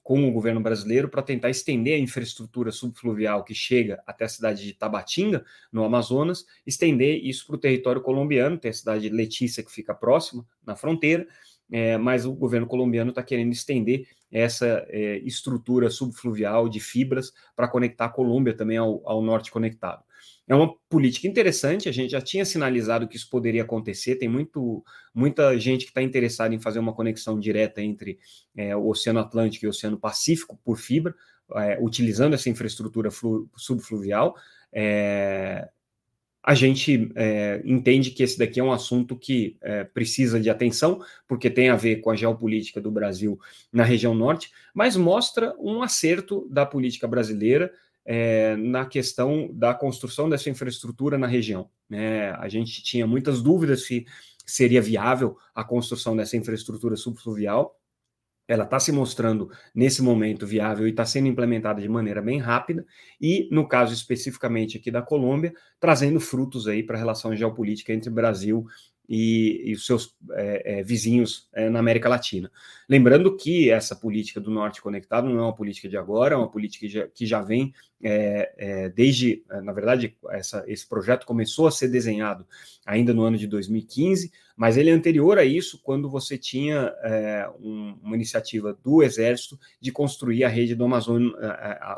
com 0.00 0.28
o 0.28 0.30
governo 0.30 0.60
brasileiro 0.60 1.08
para 1.08 1.22
tentar 1.22 1.50
estender 1.50 1.94
a 1.94 1.98
infraestrutura 1.98 2.70
subfluvial 2.70 3.42
que 3.42 3.52
chega 3.52 4.00
até 4.06 4.24
a 4.24 4.28
cidade 4.28 4.62
de 4.62 4.72
Tabatinga, 4.74 5.44
no 5.72 5.82
Amazonas, 5.82 6.46
estender 6.64 7.16
isso 7.24 7.48
para 7.48 7.56
o 7.56 7.58
território 7.58 8.00
colombiano, 8.00 8.56
tem 8.56 8.70
a 8.70 8.74
cidade 8.74 9.08
de 9.08 9.08
Letícia 9.08 9.60
que 9.60 9.72
fica 9.72 9.92
próxima, 9.92 10.46
na 10.64 10.76
fronteira, 10.76 11.26
é, 11.72 11.98
mas 11.98 12.24
o 12.24 12.32
governo 12.32 12.68
colombiano 12.68 13.10
está 13.10 13.24
querendo 13.24 13.50
estender 13.50 14.06
essa 14.30 14.86
é, 14.88 15.18
estrutura 15.24 15.90
subfluvial 15.90 16.68
de 16.68 16.78
fibras 16.78 17.32
para 17.56 17.66
conectar 17.66 18.04
a 18.04 18.10
Colômbia 18.10 18.54
também 18.54 18.76
ao, 18.76 19.02
ao 19.04 19.20
norte 19.20 19.50
conectado. 19.50 20.04
É 20.48 20.54
uma 20.54 20.72
política 20.88 21.26
interessante, 21.26 21.88
a 21.88 21.92
gente 21.92 22.10
já 22.10 22.20
tinha 22.20 22.44
sinalizado 22.44 23.08
que 23.08 23.16
isso 23.16 23.28
poderia 23.28 23.62
acontecer, 23.62 24.14
tem 24.14 24.28
muito, 24.28 24.84
muita 25.12 25.58
gente 25.58 25.84
que 25.84 25.90
está 25.90 26.00
interessada 26.00 26.54
em 26.54 26.60
fazer 26.60 26.78
uma 26.78 26.94
conexão 26.94 27.40
direta 27.40 27.82
entre 27.82 28.18
é, 28.56 28.76
o 28.76 28.86
Oceano 28.86 29.18
Atlântico 29.18 29.64
e 29.64 29.68
o 29.68 29.70
Oceano 29.70 29.98
Pacífico 29.98 30.56
por 30.64 30.78
fibra, 30.78 31.14
é, 31.56 31.78
utilizando 31.80 32.34
essa 32.34 32.48
infraestrutura 32.48 33.10
flu, 33.10 33.50
subfluvial. 33.56 34.36
É, 34.72 35.68
a 36.46 36.54
gente 36.54 37.10
é, 37.16 37.60
entende 37.64 38.12
que 38.12 38.22
esse 38.22 38.38
daqui 38.38 38.60
é 38.60 38.62
um 38.62 38.70
assunto 38.70 39.16
que 39.16 39.56
é, 39.60 39.82
precisa 39.82 40.38
de 40.38 40.48
atenção, 40.48 41.00
porque 41.26 41.50
tem 41.50 41.70
a 41.70 41.76
ver 41.76 41.96
com 41.96 42.08
a 42.08 42.14
geopolítica 42.14 42.80
do 42.80 42.88
Brasil 42.88 43.36
na 43.72 43.82
região 43.82 44.14
norte, 44.14 44.52
mas 44.72 44.96
mostra 44.96 45.56
um 45.58 45.82
acerto 45.82 46.48
da 46.48 46.64
política 46.64 47.08
brasileira 47.08 47.72
é, 48.06 48.54
na 48.56 48.86
questão 48.86 49.50
da 49.52 49.74
construção 49.74 50.28
dessa 50.28 50.48
infraestrutura 50.48 51.18
na 51.18 51.26
região. 51.26 51.68
Né? 51.90 52.30
A 52.30 52.48
gente 52.48 52.82
tinha 52.82 53.06
muitas 53.06 53.42
dúvidas 53.42 53.84
se 53.84 54.06
seria 54.46 54.80
viável 54.80 55.36
a 55.52 55.64
construção 55.64 56.16
dessa 56.16 56.36
infraestrutura 56.36 56.94
subfluvial. 56.94 57.76
Ela 58.46 58.62
está 58.62 58.78
se 58.78 58.92
mostrando 58.92 59.50
nesse 59.74 60.00
momento 60.00 60.46
viável 60.46 60.86
e 60.86 60.90
está 60.90 61.04
sendo 61.04 61.26
implementada 61.26 61.82
de 61.82 61.88
maneira 61.88 62.22
bem 62.22 62.38
rápida, 62.38 62.86
e 63.20 63.48
no 63.50 63.66
caso 63.66 63.92
especificamente 63.92 64.78
aqui 64.78 64.88
da 64.88 65.02
Colômbia, 65.02 65.52
trazendo 65.80 66.20
frutos 66.20 66.68
aí 66.68 66.80
para 66.80 66.94
a 66.94 66.98
relação 67.00 67.34
geopolítica 67.34 67.92
entre 67.92 68.08
Brasil 68.08 68.64
e, 69.08 69.62
e 69.64 69.74
os 69.74 69.86
seus 69.86 70.16
é, 70.32 70.78
é, 70.78 70.82
vizinhos 70.82 71.48
é, 71.52 71.68
na 71.68 71.78
América 71.78 72.08
Latina. 72.08 72.50
Lembrando 72.88 73.36
que 73.36 73.70
essa 73.70 73.94
política 73.94 74.40
do 74.40 74.50
Norte 74.50 74.82
Conectado 74.82 75.28
não 75.28 75.38
é 75.38 75.42
uma 75.42 75.54
política 75.54 75.88
de 75.88 75.96
agora, 75.96 76.34
é 76.34 76.38
uma 76.38 76.50
política 76.50 76.86
que 76.86 76.92
já, 76.92 77.08
que 77.08 77.26
já 77.26 77.40
vem 77.40 77.72
é, 78.02 78.52
é, 78.56 78.88
desde, 78.90 79.42
é, 79.50 79.60
na 79.60 79.72
verdade, 79.72 80.16
essa, 80.30 80.64
esse 80.66 80.86
projeto 80.86 81.26
começou 81.26 81.66
a 81.66 81.70
ser 81.70 81.88
desenhado 81.88 82.46
ainda 82.84 83.14
no 83.14 83.22
ano 83.22 83.38
de 83.38 83.46
2015, 83.46 84.30
mas 84.56 84.76
ele 84.76 84.90
é 84.90 84.92
anterior 84.92 85.38
a 85.38 85.44
isso, 85.44 85.80
quando 85.82 86.08
você 86.08 86.36
tinha 86.36 86.94
é, 87.02 87.48
um, 87.58 87.98
uma 88.02 88.14
iniciativa 88.14 88.78
do 88.82 89.02
Exército 89.02 89.58
de 89.80 89.90
construir 89.90 90.44
a 90.44 90.48
rede 90.48 90.74
do 90.74 90.84
Amazônia, 90.84 91.34
a, 91.40 91.44
a, 91.44 91.92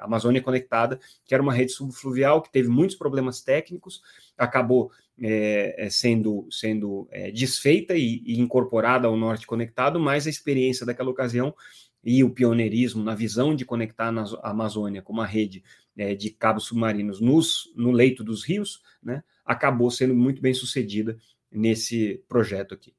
a 0.00 0.04
Amazônia 0.04 0.42
Conectada, 0.42 0.98
que 1.24 1.34
era 1.34 1.42
uma 1.42 1.52
rede 1.52 1.72
subfluvial 1.72 2.42
que 2.42 2.52
teve 2.52 2.68
muitos 2.68 2.96
problemas 2.96 3.40
técnicos, 3.40 4.02
acabou 4.36 4.90
é, 5.20 5.86
é, 5.86 5.90
sendo, 5.90 6.46
sendo 6.50 7.06
é, 7.10 7.30
desfeita 7.30 7.94
e, 7.94 8.22
e, 8.26 8.40
incorporada 8.40 9.06
ao 9.06 9.16
Norte 9.16 9.46
Conectado, 9.46 10.00
mas 10.00 10.26
a 10.26 10.30
experiência 10.30 10.84
daquela 10.84 11.10
ocasião 11.10 11.54
e 12.04 12.22
o 12.22 12.30
pioneirismo 12.30 13.02
na 13.02 13.14
visão 13.14 13.54
de 13.54 13.64
conectar 13.64 14.12
a 14.12 14.50
Amazônia 14.50 15.00
com 15.00 15.12
uma 15.12 15.26
rede 15.26 15.64
é, 15.96 16.14
de 16.14 16.30
cabos 16.30 16.64
submarinos 16.64 17.20
nos, 17.20 17.72
no 17.74 17.90
leito 17.90 18.22
dos 18.22 18.44
rios, 18.44 18.82
né, 19.02 19.22
acabou 19.44 19.90
sendo 19.90 20.14
muito 20.14 20.42
bem 20.42 20.52
sucedida 20.52 21.16
nesse 21.50 22.22
projeto 22.28 22.74
aqui. 22.74 22.94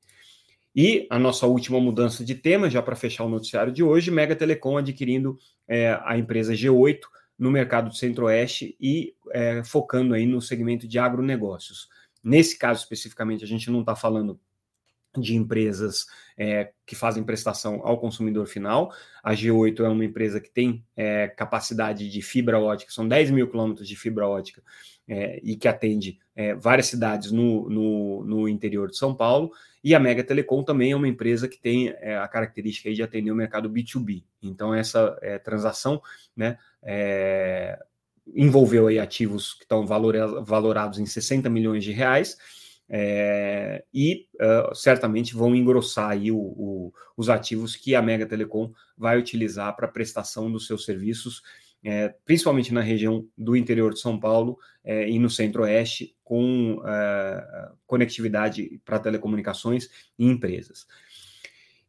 E 0.76 1.08
a 1.10 1.18
nossa 1.18 1.48
última 1.48 1.80
mudança 1.80 2.24
de 2.24 2.36
tema, 2.36 2.70
já 2.70 2.82
para 2.82 2.96
fechar 2.96 3.24
o 3.24 3.30
noticiário 3.30 3.72
de 3.72 3.82
hoje, 3.82 4.12
Mega 4.12 4.36
Telecom 4.36 4.78
adquirindo 4.78 5.38
é, 5.68 5.98
a 6.04 6.18
empresa 6.18 6.54
G8 6.54 7.00
no 7.38 7.52
mercado 7.52 7.90
do 7.90 7.96
Centro-Oeste 7.96 8.76
e 8.80 9.14
é, 9.32 9.64
focando 9.64 10.14
aí 10.14 10.26
no 10.26 10.42
segmento 10.42 10.88
de 10.88 11.00
agronegócios. 11.00 11.88
Nesse 12.24 12.58
caso 12.58 12.82
especificamente, 12.82 13.44
a 13.44 13.48
gente 13.48 13.70
não 13.70 13.82
está 13.82 13.96
falando 13.96 14.40
de 15.22 15.36
empresas 15.36 16.06
é, 16.38 16.72
que 16.86 16.96
fazem 16.96 17.24
prestação 17.24 17.82
ao 17.84 18.00
consumidor 18.00 18.48
final. 18.48 18.94
A 19.24 19.34
G8 19.34 19.80
é 19.82 19.90
uma 19.90 20.06
empresa 20.06 20.40
que 20.40 20.50
tem 20.50 20.84
é, 20.96 21.28
capacidade 21.28 22.10
de 22.10 22.22
fibra 22.22 22.60
ótica, 22.60 22.92
são 22.92 23.08
10 23.08 23.32
mil 23.32 23.50
quilômetros 23.50 23.88
de 23.88 23.96
fibra 23.96 24.28
ótica 24.28 24.62
é, 25.08 25.40
e 25.44 25.56
que 25.56 25.68
atende 25.68 26.20
várias 26.60 26.88
cidades 26.88 27.32
no, 27.32 27.70
no, 27.70 28.26
no, 28.26 28.50
interior 28.50 28.90
de 28.90 28.98
São 28.98 29.16
Paulo. 29.16 29.54
E 29.82 29.96
a 29.96 30.00
Mega 30.02 30.22
Telecom 30.22 30.64
também 30.64 30.92
é 30.92 30.96
uma 30.96 31.08
empresa 31.08 31.48
que 31.48 31.58
tem 31.58 31.96
a 32.22 32.28
característica 32.28 32.94
de 32.94 33.02
atender 33.02 33.32
o 33.32 33.36
mercado 33.36 33.70
B2B. 33.70 34.22
Então, 34.44 34.74
essa 34.74 35.18
transação 35.46 36.02
né, 36.36 36.58
envolveu 38.36 38.88
aí 38.88 39.00
ativos 39.00 39.54
que 39.54 39.64
estão 39.64 39.86
valorados 39.86 41.00
em 41.00 41.06
60 41.06 41.50
milhões 41.50 41.86
de 41.86 41.94
reais 41.94 42.38
é, 42.90 43.84
e 43.94 44.28
uh, 44.36 44.76
certamente 44.76 45.36
vão 45.36 45.56
engrossar 45.56 46.12
aí 46.12 46.32
o, 46.32 46.38
o, 46.38 46.94
os 47.18 47.30
ativos 47.30 47.76
que 47.76 47.96
a 47.96 48.02
Mega 48.02 48.26
Telecom 48.26 48.72
vai 48.98 49.18
utilizar 49.18 49.76
para 49.76 49.88
prestação 49.88 50.52
dos 50.52 50.68
seus 50.68 50.86
serviços, 50.86 51.42
é, 51.84 52.14
principalmente 52.26 52.74
na 52.74 52.82
região 52.82 53.28
do 53.38 53.56
interior 53.56 53.94
de 53.94 54.00
São 54.00 54.20
Paulo 54.20 54.58
é, 54.84 55.10
e 55.10 55.20
no 55.20 55.30
centro-oeste, 55.30 56.16
com 56.24 56.78
uh, 56.80 57.76
conectividade 57.86 58.82
para 58.84 59.00
telecomunicações 59.00 59.90
e 60.18 60.26
empresas. 60.26 60.88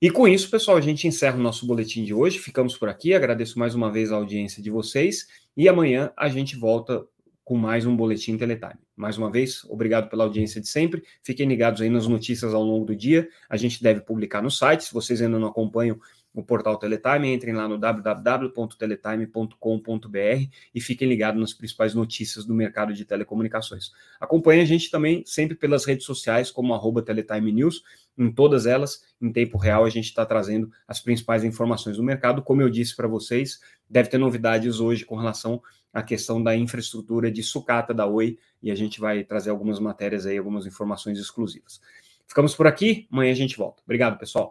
E 0.00 0.11
com 0.11 0.28
isso, 0.28 0.50
pessoal, 0.50 0.76
a 0.76 0.82
gente 0.82 1.09
encerra 1.09 1.38
o 1.38 1.42
nosso 1.42 1.66
boletim 1.66 2.04
de 2.04 2.12
hoje. 2.12 2.38
Ficamos 2.38 2.76
por 2.76 2.88
aqui. 2.88 3.14
Agradeço 3.14 3.59
mais 3.59 3.74
uma 3.74 3.90
vez 3.90 4.12
a 4.12 4.16
audiência 4.16 4.62
de 4.62 4.70
vocês 4.70 5.26
e 5.56 5.66
amanhã 5.68 6.12
a 6.14 6.28
gente 6.28 6.54
volta 6.54 7.06
com 7.46 7.56
mais 7.56 7.87
um 7.87 7.96
Boletim 7.96 8.37
Teletime. 8.37 8.74
Mais 8.96 9.16
uma 9.16 9.30
vez, 9.30 9.62
obrigado 9.68 10.11
pela 10.11 10.24
audiência 10.24 10.61
de 10.61 10.66
sempre. 10.66 11.04
Fiquem 11.22 11.46
ligados 11.46 11.80
aí 11.80 11.88
nas 11.88 12.09
notícias 12.09 12.52
ao 12.52 12.64
longo 12.64 12.85
do 12.85 12.96
dia. 12.96 13.28
A 13.48 13.56
gente 13.56 13.80
deve 13.80 14.00
publicar 14.00 14.42
no 14.42 14.50
site. 14.50 14.82
Se 14.82 14.92
vocês 14.92 15.22
ainda 15.22 15.38
não 15.38 15.46
acompanham 15.46 15.96
o 16.35 16.42
portal 16.42 16.76
Teletime, 16.76 17.32
entrem 17.32 17.54
lá 17.54 17.68
no 17.68 17.78
www.teletime.com.br 17.78 20.50
e 20.74 20.80
fiquem 20.80 21.09
ligados 21.09 21.40
nas 21.40 21.54
principais 21.54 21.94
notícias 21.94 22.44
do 22.44 22.52
mercado 22.52 22.92
de 22.92 23.04
telecomunicações. 23.04 23.92
Acompanhe 24.20 24.62
a 24.62 24.66
gente 24.66 24.90
também 24.90 25.22
sempre 25.24 25.54
pelas 25.54 25.85
redes 25.85 26.04
sociais, 26.04 26.50
como 26.50 26.74
arroba 26.74 27.00
Teletime 27.00 27.52
News. 27.52 27.85
Em 28.18 28.32
todas 28.32 28.66
elas, 28.66 29.04
em 29.22 29.32
tempo 29.32 29.56
real, 29.56 29.85
a 29.85 29.88
gente 29.88 30.06
está 30.06 30.26
trazendo 30.26 30.68
as 30.88 30.98
principais 30.98 31.44
informações 31.44 31.96
do 31.96 32.02
mercado. 32.02 32.42
Como 32.42 32.61
eu 32.61 32.68
disse 32.68 32.96
para 32.96 33.06
vocês, 33.06 33.61
deve 33.88 34.09
ter 34.09 34.18
novidades 34.18 34.80
hoje 34.80 35.04
com 35.04 35.14
relação 35.14 35.62
a 35.96 36.02
questão 36.02 36.42
da 36.42 36.54
infraestrutura 36.54 37.30
de 37.30 37.42
sucata 37.42 37.94
da 37.94 38.04
Oi 38.04 38.38
e 38.62 38.70
a 38.70 38.74
gente 38.74 39.00
vai 39.00 39.24
trazer 39.24 39.48
algumas 39.48 39.80
matérias 39.80 40.26
aí, 40.26 40.37
algumas 40.37 40.66
informações 40.66 41.18
exclusivas. 41.18 41.80
Ficamos 42.28 42.54
por 42.54 42.66
aqui, 42.66 43.09
amanhã 43.11 43.32
a 43.32 43.35
gente 43.35 43.56
volta. 43.56 43.82
Obrigado, 43.82 44.18
pessoal. 44.18 44.50